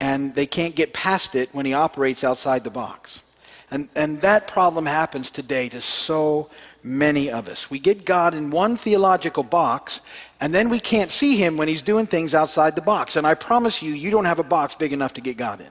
and 0.00 0.34
they 0.34 0.46
can't 0.46 0.74
get 0.74 0.92
past 0.92 1.34
it 1.34 1.48
when 1.54 1.64
he 1.64 1.72
operates 1.72 2.22
outside 2.24 2.64
the 2.64 2.70
box. 2.70 3.22
And, 3.70 3.88
and 3.96 4.20
that 4.20 4.46
problem 4.46 4.86
happens 4.86 5.30
today 5.30 5.68
to 5.70 5.80
so 5.80 6.50
many 6.82 7.30
of 7.30 7.48
us. 7.48 7.70
We 7.70 7.78
get 7.78 8.04
God 8.04 8.34
in 8.34 8.50
one 8.50 8.76
theological 8.76 9.42
box, 9.42 10.00
and 10.40 10.54
then 10.54 10.68
we 10.68 10.80
can't 10.80 11.10
see 11.10 11.36
him 11.36 11.56
when 11.56 11.68
he's 11.68 11.82
doing 11.82 12.06
things 12.06 12.34
outside 12.34 12.76
the 12.76 12.82
box. 12.82 13.16
And 13.16 13.26
I 13.26 13.34
promise 13.34 13.82
you, 13.82 13.92
you 13.92 14.10
don't 14.10 14.24
have 14.24 14.38
a 14.38 14.44
box 14.44 14.76
big 14.76 14.92
enough 14.92 15.14
to 15.14 15.20
get 15.20 15.36
God 15.36 15.60
in. 15.60 15.70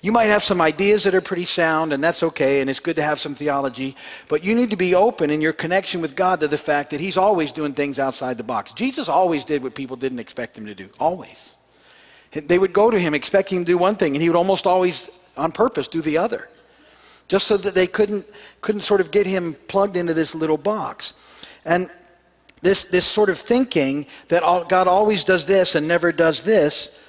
You 0.00 0.12
might 0.12 0.26
have 0.26 0.42
some 0.42 0.60
ideas 0.60 1.04
that 1.04 1.14
are 1.14 1.22
pretty 1.22 1.46
sound, 1.46 1.92
and 1.92 2.04
that's 2.04 2.22
okay, 2.22 2.60
and 2.60 2.68
it's 2.68 2.80
good 2.80 2.96
to 2.96 3.02
have 3.02 3.18
some 3.18 3.34
theology, 3.34 3.96
but 4.28 4.44
you 4.44 4.54
need 4.54 4.70
to 4.70 4.76
be 4.76 4.94
open 4.94 5.30
in 5.30 5.40
your 5.40 5.54
connection 5.54 6.02
with 6.02 6.14
God 6.14 6.40
to 6.40 6.48
the 6.48 6.58
fact 6.58 6.90
that 6.90 7.00
He's 7.00 7.16
always 7.16 7.52
doing 7.52 7.72
things 7.72 7.98
outside 7.98 8.36
the 8.36 8.44
box. 8.44 8.74
Jesus 8.74 9.08
always 9.08 9.44
did 9.46 9.62
what 9.62 9.74
people 9.74 9.96
didn't 9.96 10.18
expect 10.18 10.58
Him 10.58 10.66
to 10.66 10.74
do. 10.74 10.90
Always. 11.00 11.54
They 12.34 12.58
would 12.58 12.72
go 12.72 12.90
to 12.90 12.98
him 12.98 13.14
expecting 13.14 13.60
to 13.60 13.64
do 13.64 13.78
one 13.78 13.94
thing, 13.94 14.14
and 14.14 14.22
he 14.22 14.28
would 14.28 14.36
almost 14.36 14.66
always, 14.66 15.08
on 15.36 15.52
purpose, 15.52 15.88
do 15.88 16.02
the 16.02 16.18
other. 16.18 16.48
Just 17.28 17.46
so 17.46 17.56
that 17.56 17.74
they 17.74 17.86
couldn't, 17.86 18.26
couldn't 18.60 18.82
sort 18.82 19.00
of 19.00 19.10
get 19.10 19.26
him 19.26 19.54
plugged 19.68 19.96
into 19.96 20.14
this 20.14 20.34
little 20.34 20.58
box. 20.58 21.46
And 21.64 21.88
this, 22.60 22.84
this 22.84 23.06
sort 23.06 23.30
of 23.30 23.38
thinking 23.38 24.06
that 24.28 24.42
God 24.68 24.88
always 24.88 25.24
does 25.24 25.46
this 25.46 25.74
and 25.74 25.88
never 25.88 26.12
does 26.12 26.42
this 26.42 27.00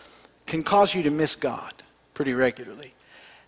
can 0.45 0.63
cause 0.63 0.93
you 0.93 1.03
to 1.03 1.11
miss 1.11 1.35
God 1.35 1.73
pretty 2.13 2.33
regularly. 2.33 2.93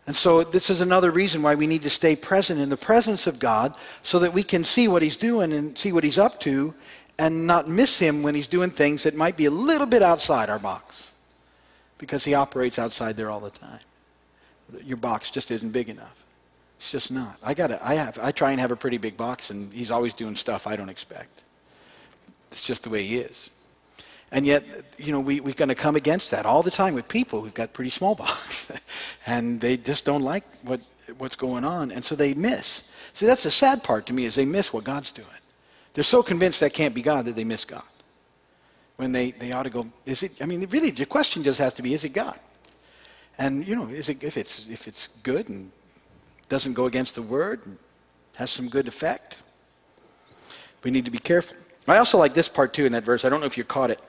And 0.05 0.15
so, 0.15 0.41
this 0.41 0.69
is 0.69 0.79
another 0.79 1.11
reason 1.11 1.41
why 1.41 1.55
we 1.55 1.67
need 1.67 1.83
to 1.83 1.89
stay 1.89 2.15
present 2.15 2.61
in 2.61 2.69
the 2.69 2.77
presence 2.77 3.27
of 3.27 3.39
God 3.39 3.75
so 4.03 4.19
that 4.19 4.33
we 4.33 4.41
can 4.41 4.63
see 4.63 4.87
what 4.87 5.01
He's 5.01 5.17
doing 5.17 5.51
and 5.51 5.77
see 5.77 5.91
what 5.91 6.05
He's 6.05 6.17
up 6.17 6.39
to 6.41 6.73
and 7.19 7.45
not 7.45 7.67
miss 7.67 7.99
Him 7.99 8.23
when 8.23 8.33
He's 8.33 8.47
doing 8.47 8.69
things 8.69 9.03
that 9.03 9.15
might 9.15 9.35
be 9.35 9.45
a 9.45 9.51
little 9.51 9.85
bit 9.85 10.01
outside 10.01 10.49
our 10.49 10.59
box 10.59 11.07
because 11.97 12.23
he 12.23 12.33
operates 12.33 12.79
outside 12.79 13.17
there 13.17 13.29
all 13.29 13.39
the 13.39 13.49
time. 13.49 13.79
Your 14.83 14.97
box 14.97 15.31
just 15.31 15.51
isn't 15.51 15.71
big 15.71 15.89
enough. 15.89 16.25
It's 16.77 16.91
just 16.91 17.11
not. 17.11 17.37
I 17.43 17.53
got 17.53 17.71
I 17.81 17.95
have 17.95 18.19
I 18.21 18.31
try 18.31 18.51
and 18.51 18.59
have 18.59 18.71
a 18.71 18.75
pretty 18.75 18.97
big 18.97 19.17
box 19.17 19.49
and 19.49 19.73
he's 19.73 19.91
always 19.91 20.13
doing 20.13 20.35
stuff 20.35 20.67
I 20.67 20.75
don't 20.75 20.89
expect. 20.89 21.43
It's 22.51 22.61
just 22.61 22.83
the 22.83 22.89
way 22.89 23.05
he 23.05 23.17
is. 23.17 23.49
And 24.31 24.45
yet, 24.45 24.65
you 24.97 25.11
know, 25.11 25.21
we, 25.21 25.39
we're 25.39 25.53
going 25.53 25.69
to 25.69 25.75
come 25.75 25.95
against 25.95 26.31
that 26.31 26.45
all 26.45 26.61
the 26.61 26.71
time 26.71 26.93
with 26.93 27.07
people 27.07 27.41
who've 27.41 27.53
got 27.53 27.71
pretty 27.71 27.89
small 27.89 28.13
box. 28.25 28.69
and 29.25 29.61
they 29.61 29.77
just 29.77 30.05
don't 30.05 30.21
like 30.21 30.43
what, 30.63 30.81
what's 31.17 31.35
going 31.35 31.63
on. 31.63 31.91
And 31.91 32.03
so 32.03 32.13
they 32.15 32.33
miss. 32.33 32.83
See, 33.13 33.25
that's 33.25 33.43
the 33.43 33.51
sad 33.51 33.83
part 33.83 34.05
to 34.07 34.13
me 34.13 34.25
is 34.25 34.35
they 34.35 34.45
miss 34.45 34.73
what 34.73 34.83
God's 34.83 35.11
doing. 35.11 35.27
They're 35.93 36.03
so 36.03 36.21
convinced 36.21 36.59
that 36.59 36.73
can't 36.73 36.93
be 36.93 37.01
God 37.01 37.25
that 37.25 37.35
they 37.35 37.45
miss 37.45 37.63
God 37.63 37.83
when 38.97 39.11
they, 39.11 39.31
they 39.31 39.51
ought 39.51 39.63
to 39.63 39.69
go, 39.69 39.87
is 40.05 40.23
it, 40.23 40.41
I 40.41 40.45
mean, 40.45 40.65
really, 40.69 40.91
the 40.91 41.05
question 41.05 41.43
just 41.43 41.59
has 41.59 41.73
to 41.75 41.81
be, 41.81 41.93
is 41.93 42.03
it 42.03 42.09
God? 42.09 42.37
And, 43.37 43.65
you 43.65 43.75
know, 43.75 43.87
is 43.87 44.09
it, 44.09 44.23
if, 44.23 44.37
it's, 44.37 44.67
if 44.67 44.87
it's 44.87 45.07
good 45.23 45.47
and 45.49 45.71
doesn't 46.49 46.73
go 46.73 46.85
against 46.85 47.15
the 47.15 47.21
word 47.21 47.65
has 48.35 48.51
some 48.51 48.69
good 48.69 48.87
effect, 48.87 49.37
we 50.83 50.91
need 50.91 51.05
to 51.05 51.11
be 51.11 51.17
careful. 51.17 51.57
I 51.87 51.97
also 51.97 52.17
like 52.17 52.33
this 52.33 52.47
part 52.47 52.73
too 52.73 52.85
in 52.85 52.91
that 52.91 53.03
verse. 53.03 53.25
I 53.25 53.29
don't 53.29 53.39
know 53.39 53.47
if 53.47 53.57
you 53.57 53.63
caught 53.63 53.89
it. 53.89 53.99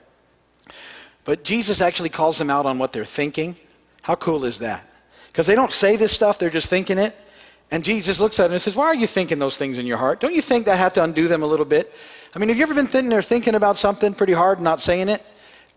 But 1.24 1.44
Jesus 1.44 1.80
actually 1.80 2.10
calls 2.10 2.38
them 2.38 2.50
out 2.50 2.66
on 2.66 2.78
what 2.78 2.92
they're 2.92 3.04
thinking. 3.04 3.56
How 4.02 4.16
cool 4.16 4.44
is 4.44 4.58
that? 4.58 4.86
Because 5.28 5.46
they 5.46 5.54
don't 5.54 5.72
say 5.72 5.96
this 5.96 6.12
stuff, 6.12 6.38
they're 6.38 6.50
just 6.50 6.68
thinking 6.68 6.98
it. 6.98 7.16
And 7.70 7.84
Jesus 7.84 8.18
looks 8.18 8.40
at 8.40 8.44
them 8.44 8.52
and 8.52 8.62
says, 8.62 8.76
Why 8.76 8.86
are 8.86 8.94
you 8.94 9.06
thinking 9.06 9.38
those 9.38 9.56
things 9.56 9.78
in 9.78 9.86
your 9.86 9.98
heart? 9.98 10.20
Don't 10.20 10.34
you 10.34 10.42
think 10.42 10.66
that 10.66 10.78
had 10.78 10.94
to 10.94 11.02
undo 11.02 11.28
them 11.28 11.42
a 11.42 11.46
little 11.46 11.66
bit? 11.66 11.94
I 12.34 12.38
mean, 12.38 12.48
have 12.48 12.56
you 12.56 12.62
ever 12.62 12.74
been 12.74 12.86
sitting 12.86 13.10
there 13.10 13.22
thinking 13.22 13.54
about 13.54 13.76
something 13.76 14.14
pretty 14.14 14.32
hard 14.32 14.58
and 14.58 14.64
not 14.64 14.80
saying 14.80 15.08
it? 15.08 15.22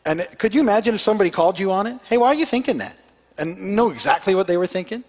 And 0.05 0.25
could 0.37 0.55
you 0.55 0.61
imagine 0.61 0.95
if 0.95 1.01
somebody 1.01 1.29
called 1.29 1.59
you 1.59 1.71
on 1.71 1.87
it? 1.87 1.99
Hey, 2.05 2.17
why 2.17 2.27
are 2.27 2.33
you 2.33 2.45
thinking 2.45 2.77
that? 2.79 2.97
And 3.37 3.75
know 3.75 3.91
exactly 3.91 4.35
what 4.35 4.47
they 4.47 4.57
were 4.57 4.67
thinking? 4.67 5.03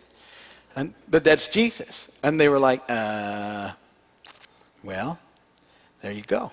And, 0.74 0.94
but 1.10 1.24
that's 1.24 1.48
Jesus. 1.48 2.10
And 2.22 2.40
they 2.40 2.48
were 2.48 2.58
like, 2.58 2.82
uh, 2.88 3.72
well, 4.82 5.18
there 6.00 6.12
you 6.12 6.22
go. 6.22 6.50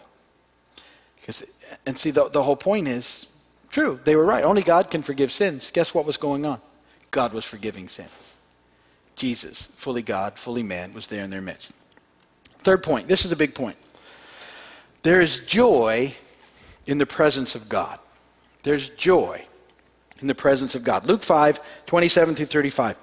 Because, 1.19 1.45
and 1.85 1.97
see, 1.97 2.11
the, 2.11 2.29
the 2.29 2.43
whole 2.43 2.55
point 2.55 2.87
is 2.87 3.27
true. 3.69 3.99
They 4.03 4.15
were 4.15 4.25
right. 4.25 4.43
Only 4.43 4.61
God 4.61 4.89
can 4.89 5.01
forgive 5.01 5.31
sins. 5.31 5.71
Guess 5.71 5.93
what 5.93 6.05
was 6.05 6.17
going 6.17 6.45
on? 6.45 6.59
God 7.11 7.33
was 7.33 7.45
forgiving 7.45 7.87
sins. 7.87 8.35
Jesus, 9.15 9.67
fully 9.75 10.01
God, 10.01 10.39
fully 10.39 10.63
man, 10.63 10.93
was 10.93 11.07
there 11.07 11.23
in 11.23 11.29
their 11.29 11.41
midst. 11.41 11.71
Third 12.59 12.83
point. 12.83 13.07
This 13.07 13.25
is 13.25 13.31
a 13.31 13.35
big 13.35 13.53
point. 13.53 13.77
There 15.01 15.21
is 15.21 15.39
joy 15.39 16.13
in 16.85 16.97
the 16.97 17.05
presence 17.05 17.55
of 17.55 17.69
God. 17.69 17.99
There's 18.63 18.89
joy 18.89 19.45
in 20.19 20.27
the 20.27 20.35
presence 20.35 20.75
of 20.75 20.83
God. 20.83 21.05
Luke 21.05 21.23
5, 21.23 21.85
27 21.85 22.35
through 22.35 22.45
35. 22.45 22.97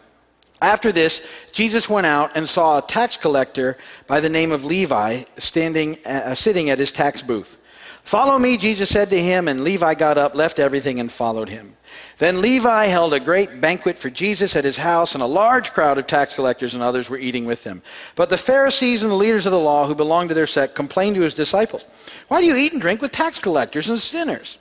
After 0.63 0.91
this, 0.91 1.27
Jesus 1.53 1.89
went 1.89 2.07
out 2.07 2.33
and 2.35 2.49
saw 2.49 2.79
a 2.79 2.83
tax 2.83 3.17
collector 3.17 3.77
by 4.07 4.21
the 4.21 4.29
name 4.29 4.53
of 4.53 4.65
Levi 4.65 5.25
standing, 5.37 5.99
uh, 6.07 6.35
sitting 6.35 6.71
at 6.71 6.79
his 6.79 6.93
tax 6.93 7.21
booth. 7.21 7.59
Follow 8.03 8.39
me, 8.39 8.57
Jesus 8.57 8.89
said 8.89 9.11
to 9.11 9.21
him, 9.21 9.49
and 9.49 9.65
Levi 9.65 9.95
got 9.95 10.17
up, 10.17 10.35
left 10.35 10.61
everything, 10.61 11.01
and 11.01 11.11
followed 11.11 11.49
him. 11.49 11.77
Then 12.19 12.41
Levi 12.41 12.87
held 12.87 13.13
a 13.13 13.21
great 13.21 13.61
banquet 13.61 13.99
for 13.99 14.11
Jesus 14.11 14.55
at 14.55 14.65
his 14.65 14.77
house, 14.77 15.15
and 15.15 15.23
a 15.23 15.27
large 15.27 15.73
crowd 15.73 15.99
of 15.99 16.07
tax 16.07 16.35
collectors 16.35 16.73
and 16.73 16.83
others 16.83 17.11
were 17.11 17.19
eating 17.19 17.47
with 17.47 17.65
him. 17.65 17.83
But 18.15 18.31
the 18.31 18.37
Pharisees 18.39 19.03
and 19.03 19.11
the 19.11 19.17
leaders 19.17 19.45
of 19.45 19.53
the 19.53 19.59
law 19.59 19.87
who 19.87 19.95
belonged 19.95 20.29
to 20.31 20.35
their 20.35 20.47
sect 20.47 20.75
complained 20.75 21.17
to 21.17 21.23
his 21.23 21.35
disciples, 21.35 21.85
Why 22.29 22.41
do 22.41 22.47
you 22.47 22.57
eat 22.57 22.73
and 22.73 22.81
drink 22.81 23.03
with 23.03 23.13
tax 23.13 23.39
collectors 23.39 23.89
and 23.89 24.01
sinners? 24.01 24.57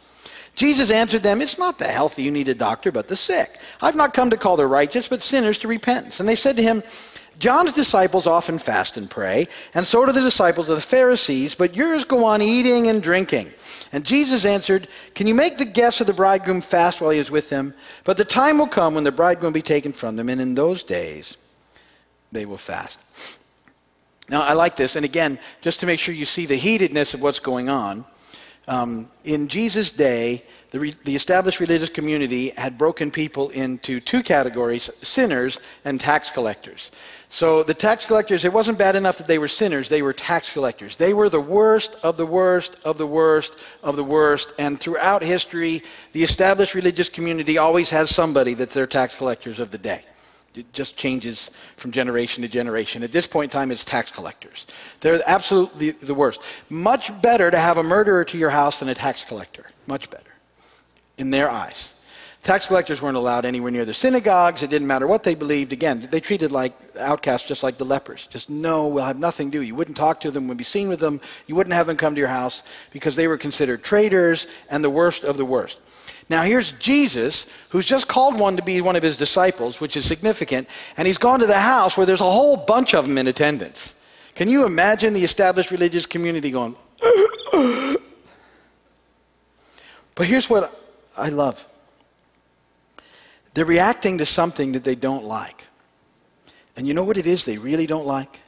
Jesus 0.56 0.90
answered 0.90 1.24
them, 1.24 1.42
It's 1.42 1.58
not 1.58 1.78
the 1.78 1.88
healthy 1.88 2.24
you 2.24 2.32
need 2.32 2.48
a 2.48 2.56
doctor, 2.56 2.92
but 2.92 3.08
the 3.08 3.16
sick. 3.16 3.60
I've 3.82 3.96
not 3.96 4.14
come 4.14 4.30
to 4.30 4.38
call 4.38 4.56
the 4.56 4.68
righteous, 4.68 5.08
but 5.08 5.22
sinners 5.22 5.60
to 5.60 5.68
repentance. 5.68 6.20
And 6.20 6.28
they 6.28 6.36
said 6.36 6.56
to 6.56 6.64
him, 6.64 6.82
John's 7.38 7.74
disciples 7.74 8.28
often 8.28 8.60
fast 8.60 8.96
and 8.96 9.10
pray, 9.10 9.50
and 9.74 9.86
so 9.86 10.06
do 10.06 10.14
the 10.14 10.22
disciples 10.22 10.70
of 10.70 10.78
the 10.78 10.82
Pharisees, 10.82 11.54
but 11.54 11.76
yours 11.76 12.06
go 12.06 12.24
on 12.24 12.42
eating 12.42 12.88
and 12.88 13.04
drinking. 13.04 13.52
And 13.92 14.06
Jesus 14.06 14.46
answered, 14.46 14.88
Can 15.16 15.28
you 15.28 15.36
make 15.36 15.58
the 15.58 15.66
guests 15.66 16.00
of 16.00 16.08
the 16.08 16.14
bridegroom 16.14 16.62
fast 16.62 17.02
while 17.02 17.10
he 17.10 17.20
is 17.20 17.30
with 17.30 17.50
them? 17.50 17.74
But 18.06 18.16
the 18.16 18.24
time 18.24 18.58
will 18.58 18.68
come 18.68 18.96
when 18.96 19.04
the 19.04 19.12
bridegroom 19.12 19.52
will 19.52 19.60
be 19.60 19.62
taken 19.62 19.92
from 19.92 20.16
them, 20.16 20.30
and 20.30 20.40
in 20.40 20.56
those 20.56 20.84
days 20.84 21.36
they 22.32 22.46
will 22.46 22.58
fast. 22.58 23.00
Now, 24.30 24.42
I 24.42 24.54
like 24.54 24.78
this, 24.78 24.96
and 24.96 25.04
again, 25.04 25.38
just 25.62 25.82
to 25.82 25.86
make 25.86 26.00
sure 26.00 26.16
you 26.16 26.26
see 26.26 26.46
the 26.46 26.56
heatedness 26.56 27.14
of 27.14 27.22
what's 27.22 27.40
going 27.40 27.68
on, 27.68 28.06
um, 28.68 29.08
in 29.24 29.48
Jesus' 29.48 29.92
day, 29.92 30.44
the, 30.72 30.80
re- 30.80 30.96
the, 31.04 31.16
established 31.16 31.60
religious 31.60 31.90
community 31.90 32.50
had 32.50 32.78
broken 32.78 33.12
people 33.12 33.50
into 33.50 34.00
two 34.00 34.24
categories 34.24 34.90
sinners 35.04 35.60
and 35.86 36.02
tax 36.02 36.32
collectors. 36.32 36.90
So 37.30 37.64
the 37.64 37.74
tax 37.74 38.06
collectors, 38.06 38.44
it 38.44 38.52
wasn't 38.52 38.78
bad 38.78 38.96
enough 38.96 39.18
that 39.20 39.28
they 39.28 39.38
were 39.38 39.48
sinners, 39.48 39.88
they 39.88 40.02
were 40.02 40.14
tax 40.14 40.50
collectors. 40.50 40.96
They 40.96 41.14
were 41.14 41.30
the 41.30 41.40
worst 41.40 41.96
of 42.04 42.18
the 42.18 42.26
worst 42.26 42.78
of 42.84 42.98
the 42.98 43.08
worst 43.08 43.58
of 43.84 43.96
the 43.96 44.04
worst. 44.04 44.54
And 44.58 44.80
throughout 44.80 45.22
history, 45.22 45.84
the 46.14 46.24
established 46.24 46.74
religious 46.74 47.10
community 47.10 47.58
always 47.58 47.90
has 47.92 48.10
somebody 48.10 48.56
that's 48.56 48.74
their 48.74 48.88
tax 48.88 49.16
collectors 49.16 49.60
of 49.60 49.70
the 49.72 49.78
day. 49.78 50.02
It 50.58 50.72
just 50.74 50.98
changes 50.98 51.50
from 51.78 51.92
generation 51.92 52.44
to 52.44 52.48
generation. 52.48 53.02
At 53.02 53.12
this 53.12 53.28
point 53.28 53.52
in 53.52 53.60
time, 53.60 53.72
it's 53.72 53.84
tax 53.84 54.12
collectors. 54.12 54.68
They're 55.00 55.22
absolutely 55.26 55.92
the 55.92 56.14
worst. 56.14 56.42
Much 56.70 57.12
better 57.22 57.50
to 57.50 57.58
have 57.58 57.78
a 57.78 57.84
murderer 57.84 58.24
to 58.26 58.38
your 58.38 58.52
house 58.52 58.80
than 58.80 58.90
a 58.90 58.96
tax 58.96 59.24
collector. 59.24 59.66
Much 59.88 60.10
better. 60.10 60.24
In 61.18 61.32
their 61.32 61.50
eyes. 61.50 61.95
Tax 62.46 62.68
collectors 62.68 63.02
weren't 63.02 63.18
allowed 63.18 63.44
anywhere 63.44 63.72
near 63.72 63.86
the 63.86 63.94
synagogues. 63.96 64.62
It 64.62 64.70
didn't 64.70 64.86
matter 64.86 65.08
what 65.08 65.24
they 65.24 65.34
believed. 65.34 65.74
Again, 65.74 66.08
they 66.12 66.20
treated 66.20 66.52
like 66.52 66.74
outcasts 66.96 67.48
just 67.48 67.64
like 67.64 67.80
the 67.80 67.86
lepers. 67.86 68.28
Just 68.28 68.52
no, 68.52 68.88
we'll 68.88 69.04
have 69.04 69.18
nothing 69.18 69.50
to 69.50 69.58
do. 69.58 69.64
You 69.64 69.74
wouldn't 69.74 69.98
talk 69.98 70.22
to 70.22 70.30
them, 70.30 70.44
wouldn't 70.44 70.60
be 70.60 70.64
seen 70.64 70.88
with 70.88 71.00
them. 71.00 71.20
You 71.48 71.56
wouldn't 71.56 71.74
have 71.74 71.88
them 71.88 71.98
come 71.98 72.14
to 72.14 72.20
your 72.20 72.28
house 72.28 72.62
because 72.92 73.16
they 73.16 73.28
were 73.28 73.40
considered 73.40 73.84
traitors 73.84 74.46
and 74.70 74.84
the 74.84 74.92
worst 74.92 75.24
of 75.24 75.38
the 75.38 75.44
worst. 75.44 75.80
Now, 76.30 76.44
here's 76.44 76.74
Jesus, 76.74 77.48
who's 77.70 77.88
just 77.88 78.08
called 78.08 78.38
one 78.38 78.58
to 78.58 78.64
be 78.64 78.80
one 78.80 78.96
of 78.96 79.02
his 79.02 79.18
disciples, 79.18 79.82
which 79.82 79.98
is 79.98 80.06
significant, 80.06 80.68
and 80.98 81.08
he's 81.08 81.18
gone 81.18 81.40
to 81.40 81.48
the 81.48 81.60
house 81.60 81.98
where 81.98 82.06
there's 82.06 82.22
a 82.22 82.30
whole 82.30 82.58
bunch 82.58 82.94
of 82.94 83.08
them 83.08 83.18
in 83.18 83.26
attendance. 83.26 83.96
Can 84.36 84.50
you 84.50 84.68
imagine 84.68 85.16
the 85.16 85.24
established 85.24 85.72
religious 85.72 86.06
community 86.06 86.52
going, 86.52 86.76
but 90.14 90.28
here's 90.28 90.48
what 90.48 90.80
I 91.18 91.30
love 91.30 91.72
they're 93.56 93.66
reacting 93.66 94.18
to 94.20 94.26
something 94.26 94.74
that 94.74 94.84
they 94.84 94.96
don't 94.96 95.24
like. 95.24 95.66
And 96.76 96.86
you 96.86 96.94
know 96.94 97.06
what 97.06 97.18
it 97.18 97.26
is 97.26 97.46
they 97.46 97.58
really 97.58 97.88
don't 97.88 98.06
like? 98.06 98.42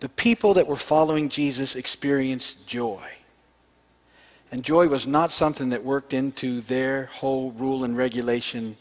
The 0.00 0.08
people 0.08 0.54
that 0.54 0.66
were 0.66 0.76
following 0.76 1.28
Jesus 1.28 1.76
experienced 1.76 2.66
joy. 2.66 3.08
And 4.50 4.64
joy 4.64 4.88
was 4.88 5.06
not 5.06 5.30
something 5.30 5.70
that 5.70 5.84
worked 5.84 6.12
into 6.12 6.60
their 6.60 7.06
whole 7.06 7.52
rule 7.52 7.84
and 7.84 7.96
regulation 7.96 8.76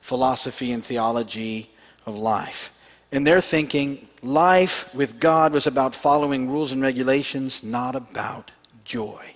philosophy 0.00 0.70
and 0.72 0.84
theology 0.84 1.70
of 2.06 2.16
life. 2.16 2.72
In 3.10 3.24
their 3.24 3.40
thinking, 3.40 4.06
life 4.22 4.94
with 4.94 5.18
God 5.18 5.52
was 5.52 5.66
about 5.66 5.94
following 5.94 6.50
rules 6.50 6.72
and 6.72 6.82
regulations, 6.82 7.62
not 7.62 7.96
about 7.96 8.50
joy. 8.84 9.34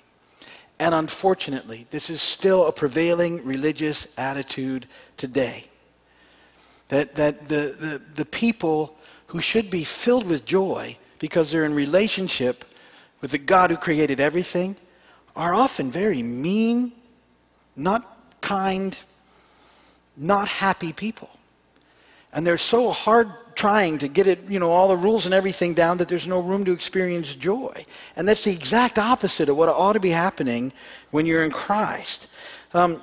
And 0.82 0.96
unfortunately, 0.96 1.86
this 1.90 2.10
is 2.10 2.20
still 2.20 2.66
a 2.66 2.72
prevailing 2.72 3.46
religious 3.46 4.08
attitude 4.18 4.88
today. 5.16 5.66
That, 6.88 7.14
that 7.14 7.46
the, 7.46 7.76
the, 7.78 8.02
the 8.14 8.24
people 8.24 8.96
who 9.28 9.40
should 9.40 9.70
be 9.70 9.84
filled 9.84 10.26
with 10.26 10.44
joy 10.44 10.96
because 11.20 11.52
they're 11.52 11.62
in 11.62 11.74
relationship 11.74 12.64
with 13.20 13.30
the 13.30 13.38
God 13.38 13.70
who 13.70 13.76
created 13.76 14.18
everything 14.18 14.74
are 15.36 15.54
often 15.54 15.92
very 15.92 16.20
mean, 16.20 16.90
not 17.76 18.40
kind, 18.40 18.98
not 20.16 20.48
happy 20.48 20.92
people. 20.92 21.30
And 22.32 22.44
they're 22.44 22.56
so 22.56 22.90
hard 22.90 23.30
trying 23.54 23.98
to 23.98 24.08
get 24.08 24.26
it, 24.26 24.48
you 24.48 24.58
know, 24.58 24.70
all 24.70 24.88
the 24.88 24.96
rules 24.96 25.26
and 25.26 25.34
everything 25.34 25.74
down 25.74 25.98
that 25.98 26.08
there's 26.08 26.26
no 26.26 26.40
room 26.40 26.64
to 26.64 26.72
experience 26.72 27.34
joy. 27.34 27.84
And 28.16 28.26
that's 28.26 28.44
the 28.44 28.52
exact 28.52 28.98
opposite 28.98 29.48
of 29.48 29.56
what 29.56 29.68
ought 29.68 29.92
to 29.94 30.00
be 30.00 30.10
happening 30.10 30.72
when 31.10 31.26
you're 31.26 31.44
in 31.44 31.50
Christ. 31.50 32.28
Um, 32.74 33.02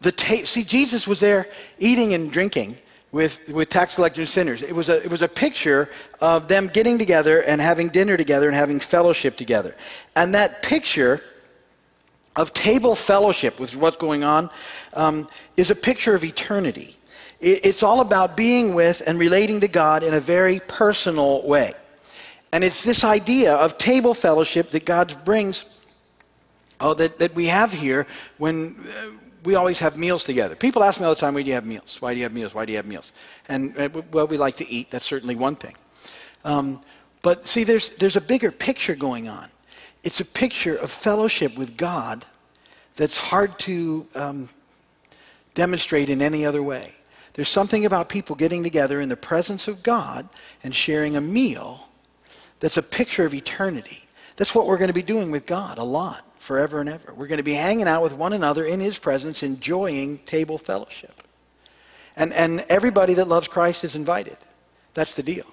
the 0.00 0.12
ta- 0.12 0.44
see, 0.44 0.62
Jesus 0.62 1.08
was 1.08 1.20
there 1.20 1.48
eating 1.78 2.14
and 2.14 2.30
drinking 2.30 2.76
with, 3.12 3.48
with 3.48 3.68
tax 3.68 3.94
collectors 3.94 4.22
and 4.22 4.28
sinners. 4.28 4.62
It 4.62 4.74
was, 4.74 4.88
a, 4.88 5.02
it 5.02 5.10
was 5.10 5.22
a 5.22 5.28
picture 5.28 5.88
of 6.20 6.48
them 6.48 6.68
getting 6.68 6.98
together 6.98 7.42
and 7.42 7.60
having 7.60 7.88
dinner 7.88 8.16
together 8.16 8.46
and 8.46 8.56
having 8.56 8.80
fellowship 8.80 9.36
together. 9.36 9.74
And 10.14 10.34
that 10.34 10.62
picture 10.62 11.22
of 12.36 12.52
table 12.52 12.94
fellowship, 12.94 13.58
with 13.58 13.74
what's 13.76 13.96
going 13.96 14.22
on, 14.22 14.50
um, 14.92 15.28
is 15.56 15.70
a 15.70 15.74
picture 15.74 16.14
of 16.14 16.22
eternity. 16.22 16.95
It, 17.40 17.64
it's 17.64 17.82
all 17.82 18.00
about 18.00 18.36
being 18.36 18.74
with 18.74 19.02
and 19.06 19.18
relating 19.18 19.60
to 19.60 19.68
God 19.68 20.02
in 20.02 20.14
a 20.14 20.20
very 20.20 20.60
personal 20.60 21.46
way. 21.46 21.74
And 22.52 22.64
it's 22.64 22.84
this 22.84 23.04
idea 23.04 23.54
of 23.54 23.76
table 23.76 24.14
fellowship 24.14 24.70
that 24.70 24.84
God 24.84 25.14
brings, 25.24 25.66
oh, 26.80 26.94
that, 26.94 27.18
that 27.18 27.34
we 27.34 27.46
have 27.46 27.72
here 27.72 28.06
when 28.38 28.76
uh, 28.88 29.10
we 29.44 29.54
always 29.54 29.78
have 29.80 29.96
meals 29.96 30.24
together. 30.24 30.56
People 30.56 30.82
ask 30.82 31.00
me 31.00 31.06
all 31.06 31.14
the 31.14 31.20
time, 31.20 31.34
why 31.34 31.42
do 31.42 31.48
you 31.48 31.54
have 31.54 31.66
meals? 31.66 32.00
Why 32.00 32.14
do 32.14 32.18
you 32.18 32.24
have 32.24 32.32
meals? 32.32 32.54
Why 32.54 32.64
do 32.64 32.72
you 32.72 32.78
have 32.78 32.86
meals? 32.86 33.12
And, 33.48 33.76
uh, 33.78 34.02
well, 34.12 34.26
we 34.26 34.38
like 34.38 34.56
to 34.56 34.68
eat. 34.68 34.90
That's 34.90 35.04
certainly 35.04 35.34
one 35.34 35.54
thing. 35.54 35.74
Um, 36.44 36.80
but 37.22 37.46
see, 37.46 37.64
there's, 37.64 37.90
there's 37.96 38.16
a 38.16 38.20
bigger 38.20 38.50
picture 38.50 38.94
going 38.94 39.28
on. 39.28 39.48
It's 40.04 40.20
a 40.20 40.24
picture 40.24 40.76
of 40.76 40.90
fellowship 40.90 41.58
with 41.58 41.76
God 41.76 42.24
that's 42.94 43.16
hard 43.16 43.58
to 43.60 44.06
um, 44.14 44.48
demonstrate 45.54 46.08
in 46.08 46.22
any 46.22 46.46
other 46.46 46.62
way. 46.62 46.94
There's 47.36 47.50
something 47.50 47.84
about 47.84 48.08
people 48.08 48.34
getting 48.34 48.62
together 48.62 48.98
in 48.98 49.10
the 49.10 49.16
presence 49.16 49.68
of 49.68 49.82
God 49.82 50.26
and 50.64 50.74
sharing 50.74 51.16
a 51.16 51.20
meal 51.20 51.86
that's 52.60 52.78
a 52.78 52.82
picture 52.82 53.26
of 53.26 53.34
eternity. 53.34 54.06
That's 54.36 54.54
what 54.54 54.66
we're 54.66 54.78
going 54.78 54.88
to 54.88 54.94
be 54.94 55.02
doing 55.02 55.30
with 55.30 55.44
God 55.44 55.76
a 55.76 55.84
lot 55.84 56.26
forever 56.40 56.80
and 56.80 56.88
ever. 56.88 57.12
We're 57.14 57.26
going 57.26 57.36
to 57.36 57.44
be 57.44 57.52
hanging 57.52 57.88
out 57.88 58.02
with 58.02 58.14
one 58.14 58.32
another 58.32 58.64
in 58.64 58.80
His 58.80 58.98
presence, 58.98 59.42
enjoying 59.42 60.16
table 60.20 60.56
fellowship. 60.56 61.20
And, 62.16 62.32
and 62.32 62.64
everybody 62.70 63.12
that 63.12 63.28
loves 63.28 63.48
Christ 63.48 63.84
is 63.84 63.94
invited. 63.94 64.38
That's 64.94 65.12
the 65.12 65.22
deal. 65.22 65.44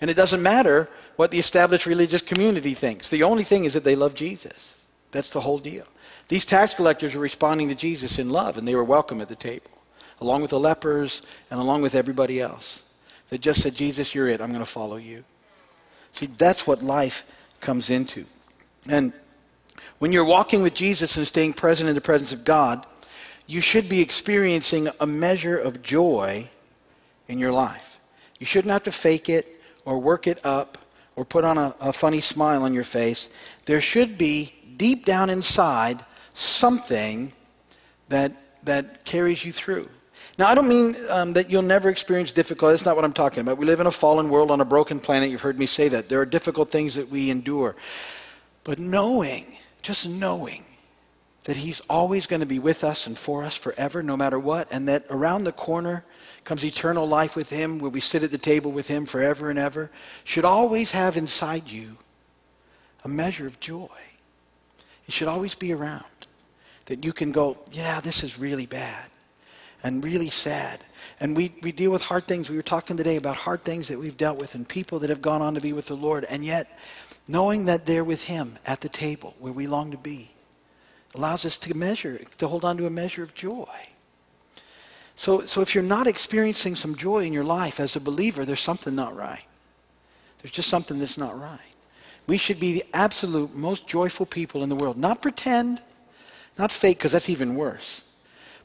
And 0.00 0.10
it 0.10 0.14
doesn't 0.14 0.42
matter 0.42 0.88
what 1.14 1.30
the 1.30 1.38
established 1.38 1.86
religious 1.86 2.20
community 2.20 2.74
thinks. 2.74 3.10
The 3.10 3.22
only 3.22 3.44
thing 3.44 3.64
is 3.64 3.74
that 3.74 3.84
they 3.84 3.94
love 3.94 4.14
Jesus. 4.16 4.76
That's 5.12 5.30
the 5.30 5.42
whole 5.42 5.58
deal. 5.58 5.84
These 6.26 6.46
tax 6.46 6.74
collectors 6.74 7.14
were 7.14 7.22
responding 7.22 7.68
to 7.68 7.76
Jesus 7.76 8.18
in 8.18 8.28
love, 8.28 8.58
and 8.58 8.66
they 8.66 8.74
were 8.74 8.82
welcome 8.82 9.20
at 9.20 9.28
the 9.28 9.36
table, 9.36 9.70
along 10.20 10.42
with 10.42 10.50
the 10.50 10.60
lepers 10.60 11.22
and 11.50 11.60
along 11.60 11.82
with 11.82 11.94
everybody 11.94 12.40
else. 12.40 12.82
They 13.28 13.38
just 13.38 13.62
said, 13.62 13.74
Jesus, 13.74 14.14
you're 14.14 14.28
it. 14.28 14.40
I'm 14.40 14.48
going 14.48 14.60
to 14.60 14.66
follow 14.66 14.96
you. 14.96 15.24
See, 16.12 16.26
that's 16.26 16.66
what 16.66 16.82
life 16.82 17.24
comes 17.60 17.90
into. 17.90 18.24
And 18.88 19.12
when 19.98 20.12
you're 20.12 20.24
walking 20.24 20.62
with 20.62 20.74
Jesus 20.74 21.16
and 21.16 21.26
staying 21.26 21.54
present 21.54 21.88
in 21.88 21.94
the 21.94 22.00
presence 22.00 22.32
of 22.32 22.44
God, 22.44 22.86
you 23.46 23.60
should 23.60 23.88
be 23.88 24.00
experiencing 24.00 24.88
a 25.00 25.06
measure 25.06 25.58
of 25.58 25.82
joy 25.82 26.48
in 27.28 27.38
your 27.38 27.52
life. 27.52 27.98
You 28.38 28.46
shouldn't 28.46 28.72
have 28.72 28.84
to 28.84 28.92
fake 28.92 29.28
it 29.28 29.60
or 29.84 29.98
work 29.98 30.26
it 30.26 30.44
up 30.44 30.78
or 31.16 31.24
put 31.24 31.44
on 31.44 31.58
a, 31.58 31.74
a 31.80 31.92
funny 31.92 32.20
smile 32.20 32.62
on 32.62 32.72
your 32.72 32.84
face. 32.84 33.28
There 33.66 33.80
should 33.80 34.16
be, 34.16 34.54
deep 34.76 35.04
down 35.04 35.28
inside, 35.28 36.04
something 36.32 37.32
that, 38.08 38.32
that 38.64 39.04
carries 39.04 39.44
you 39.44 39.52
through. 39.52 39.88
Now, 40.38 40.46
I 40.46 40.54
don't 40.54 40.68
mean 40.68 40.94
um, 41.10 41.32
that 41.32 41.50
you'll 41.50 41.62
never 41.62 41.88
experience 41.88 42.32
difficulty. 42.32 42.72
That's 42.72 42.86
not 42.86 42.94
what 42.94 43.04
I'm 43.04 43.12
talking 43.12 43.40
about. 43.40 43.58
We 43.58 43.66
live 43.66 43.80
in 43.80 43.88
a 43.88 43.90
fallen 43.90 44.30
world 44.30 44.52
on 44.52 44.60
a 44.60 44.64
broken 44.64 45.00
planet. 45.00 45.30
You've 45.30 45.40
heard 45.40 45.58
me 45.58 45.66
say 45.66 45.88
that. 45.88 46.08
There 46.08 46.20
are 46.20 46.26
difficult 46.26 46.70
things 46.70 46.94
that 46.94 47.08
we 47.08 47.28
endure. 47.28 47.74
But 48.62 48.78
knowing 48.78 49.58
just 49.82 50.08
knowing 50.08 50.64
that 51.44 51.56
He's 51.56 51.80
always 51.88 52.26
going 52.26 52.40
to 52.40 52.46
be 52.46 52.58
with 52.58 52.84
us 52.84 53.06
and 53.06 53.18
for 53.18 53.42
us 53.42 53.56
forever, 53.56 54.02
no 54.02 54.16
matter 54.16 54.38
what, 54.38 54.68
and 54.70 54.86
that 54.86 55.06
around 55.10 55.44
the 55.44 55.52
corner 55.52 56.04
comes 56.44 56.64
eternal 56.64 57.06
life 57.06 57.34
with 57.34 57.50
Him, 57.50 57.78
where 57.78 57.90
we 57.90 58.00
sit 58.00 58.22
at 58.22 58.30
the 58.30 58.38
table 58.38 58.70
with 58.70 58.86
Him 58.86 59.06
forever 59.06 59.50
and 59.50 59.58
ever, 59.58 59.90
should 60.24 60.44
always 60.44 60.92
have 60.92 61.16
inside 61.16 61.68
you 61.68 61.96
a 63.04 63.08
measure 63.08 63.46
of 63.46 63.58
joy. 63.60 63.88
It 65.06 65.14
should 65.14 65.28
always 65.28 65.54
be 65.54 65.72
around. 65.72 66.04
That 66.86 67.04
you 67.04 67.12
can 67.12 67.32
go, 67.32 67.56
yeah, 67.72 68.00
this 68.00 68.22
is 68.22 68.38
really 68.38 68.66
bad 68.66 69.08
and 69.82 70.04
really 70.04 70.30
sad. 70.30 70.80
And 71.20 71.36
we, 71.36 71.52
we 71.62 71.72
deal 71.72 71.90
with 71.90 72.02
hard 72.02 72.26
things. 72.26 72.50
We 72.50 72.56
were 72.56 72.62
talking 72.62 72.96
today 72.96 73.16
about 73.16 73.36
hard 73.36 73.64
things 73.64 73.88
that 73.88 73.98
we've 73.98 74.16
dealt 74.16 74.38
with 74.38 74.54
and 74.54 74.68
people 74.68 74.98
that 75.00 75.10
have 75.10 75.22
gone 75.22 75.42
on 75.42 75.54
to 75.54 75.60
be 75.60 75.72
with 75.72 75.86
the 75.86 75.96
Lord. 75.96 76.24
And 76.28 76.44
yet, 76.44 76.78
knowing 77.26 77.66
that 77.66 77.86
they're 77.86 78.04
with 78.04 78.24
Him 78.24 78.58
at 78.66 78.80
the 78.80 78.88
table 78.88 79.34
where 79.38 79.52
we 79.52 79.66
long 79.66 79.90
to 79.90 79.98
be 79.98 80.30
allows 81.14 81.44
us 81.44 81.58
to 81.58 81.74
measure, 81.74 82.20
to 82.36 82.48
hold 82.48 82.64
on 82.64 82.76
to 82.76 82.86
a 82.86 82.90
measure 82.90 83.22
of 83.22 83.34
joy. 83.34 83.68
So, 85.16 85.40
so 85.40 85.60
if 85.62 85.74
you're 85.74 85.82
not 85.82 86.06
experiencing 86.06 86.76
some 86.76 86.94
joy 86.94 87.24
in 87.24 87.32
your 87.32 87.44
life 87.44 87.80
as 87.80 87.96
a 87.96 88.00
believer, 88.00 88.44
there's 88.44 88.60
something 88.60 88.94
not 88.94 89.16
right. 89.16 89.42
There's 90.40 90.52
just 90.52 90.68
something 90.68 90.98
that's 90.98 91.18
not 91.18 91.38
right. 91.38 91.58
We 92.28 92.36
should 92.36 92.60
be 92.60 92.74
the 92.74 92.84
absolute 92.94 93.54
most 93.56 93.88
joyful 93.88 94.26
people 94.26 94.62
in 94.62 94.68
the 94.68 94.76
world. 94.76 94.96
Not 94.96 95.20
pretend, 95.22 95.82
not 96.58 96.70
fake, 96.70 96.98
because 96.98 97.12
that's 97.12 97.28
even 97.28 97.56
worse. 97.56 98.02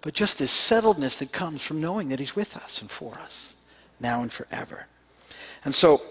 But 0.03 0.13
just 0.13 0.37
this 0.37 0.51
settledness 0.51 1.17
that 1.17 1.31
comes 1.31 1.63
from 1.63 1.81
knowing 1.81 2.09
that 2.09 2.19
He's 2.19 2.35
with 2.35 2.55
us 2.55 2.81
and 2.81 2.91
for 2.91 3.17
us, 3.17 3.55
now 3.99 4.21
and 4.21 4.31
forever. 4.31 4.85
And 5.65 5.73
so 5.73 6.01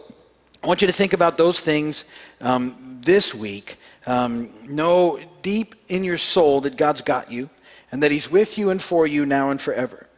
I 0.64 0.66
want 0.66 0.80
you 0.80 0.88
to 0.88 0.92
think 0.92 1.12
about 1.12 1.38
those 1.38 1.60
things 1.60 2.04
um, 2.40 2.98
this 3.00 3.32
week. 3.32 3.78
Um, 4.06 4.50
know 4.68 5.20
deep 5.42 5.76
in 5.86 6.02
your 6.02 6.16
soul 6.16 6.62
that 6.62 6.76
God's 6.76 7.02
got 7.02 7.30
you 7.30 7.48
and 7.92 8.02
that 8.02 8.10
He's 8.10 8.28
with 8.28 8.58
you 8.58 8.70
and 8.70 8.82
for 8.82 9.06
you 9.06 9.24
now 9.24 9.50
and 9.50 9.60
forever 9.60 10.08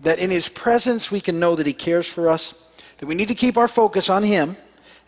that 0.00 0.18
in 0.18 0.30
his 0.30 0.48
presence 0.48 1.10
we 1.10 1.20
can 1.20 1.40
know 1.40 1.54
that 1.56 1.66
he 1.66 1.72
cares 1.72 2.08
for 2.08 2.28
us, 2.28 2.54
that 2.98 3.06
we 3.06 3.14
need 3.14 3.28
to 3.28 3.34
keep 3.34 3.56
our 3.56 3.68
focus 3.68 4.10
on 4.10 4.22
him 4.22 4.56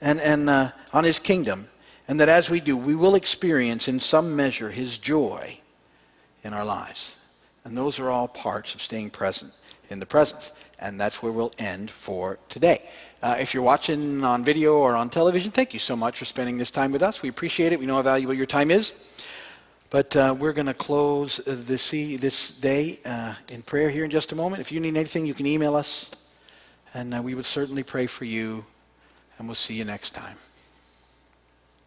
and, 0.00 0.20
and 0.20 0.48
uh, 0.48 0.70
on 0.92 1.04
his 1.04 1.18
kingdom, 1.18 1.68
and 2.06 2.20
that 2.20 2.28
as 2.28 2.48
we 2.48 2.60
do, 2.60 2.76
we 2.76 2.94
will 2.94 3.14
experience 3.14 3.88
in 3.88 4.00
some 4.00 4.34
measure 4.34 4.70
his 4.70 4.98
joy 4.98 5.58
in 6.42 6.54
our 6.54 6.64
lives. 6.64 7.17
And 7.68 7.76
those 7.76 7.98
are 7.98 8.08
all 8.08 8.28
parts 8.28 8.74
of 8.74 8.80
staying 8.80 9.10
present 9.10 9.52
in 9.90 9.98
the 9.98 10.06
presence. 10.06 10.52
And 10.78 10.98
that's 10.98 11.22
where 11.22 11.30
we'll 11.30 11.52
end 11.58 11.90
for 11.90 12.38
today. 12.48 12.82
Uh, 13.22 13.36
if 13.38 13.52
you're 13.52 13.62
watching 13.62 14.24
on 14.24 14.42
video 14.42 14.78
or 14.78 14.96
on 14.96 15.10
television, 15.10 15.50
thank 15.50 15.74
you 15.74 15.78
so 15.78 15.94
much 15.94 16.18
for 16.18 16.24
spending 16.24 16.56
this 16.56 16.70
time 16.70 16.92
with 16.92 17.02
us. 17.02 17.20
We 17.20 17.28
appreciate 17.28 17.74
it. 17.74 17.78
We 17.78 17.84
know 17.84 17.96
how 17.96 18.02
valuable 18.02 18.32
your 18.32 18.46
time 18.46 18.70
is. 18.70 19.22
But 19.90 20.16
uh, 20.16 20.34
we're 20.38 20.54
going 20.54 20.66
to 20.66 20.72
close 20.72 21.42
this, 21.44 21.90
this 21.90 22.52
day 22.52 23.00
uh, 23.04 23.34
in 23.50 23.60
prayer 23.60 23.90
here 23.90 24.04
in 24.04 24.10
just 24.10 24.32
a 24.32 24.34
moment. 24.34 24.62
If 24.62 24.72
you 24.72 24.80
need 24.80 24.96
anything, 24.96 25.26
you 25.26 25.34
can 25.34 25.46
email 25.46 25.76
us, 25.76 26.10
and 26.94 27.14
uh, 27.14 27.20
we 27.22 27.34
would 27.34 27.46
certainly 27.46 27.82
pray 27.82 28.06
for 28.06 28.24
you, 28.24 28.64
and 29.38 29.46
we'll 29.46 29.54
see 29.54 29.74
you 29.74 29.84
next 29.84 30.10
time. 30.14 30.36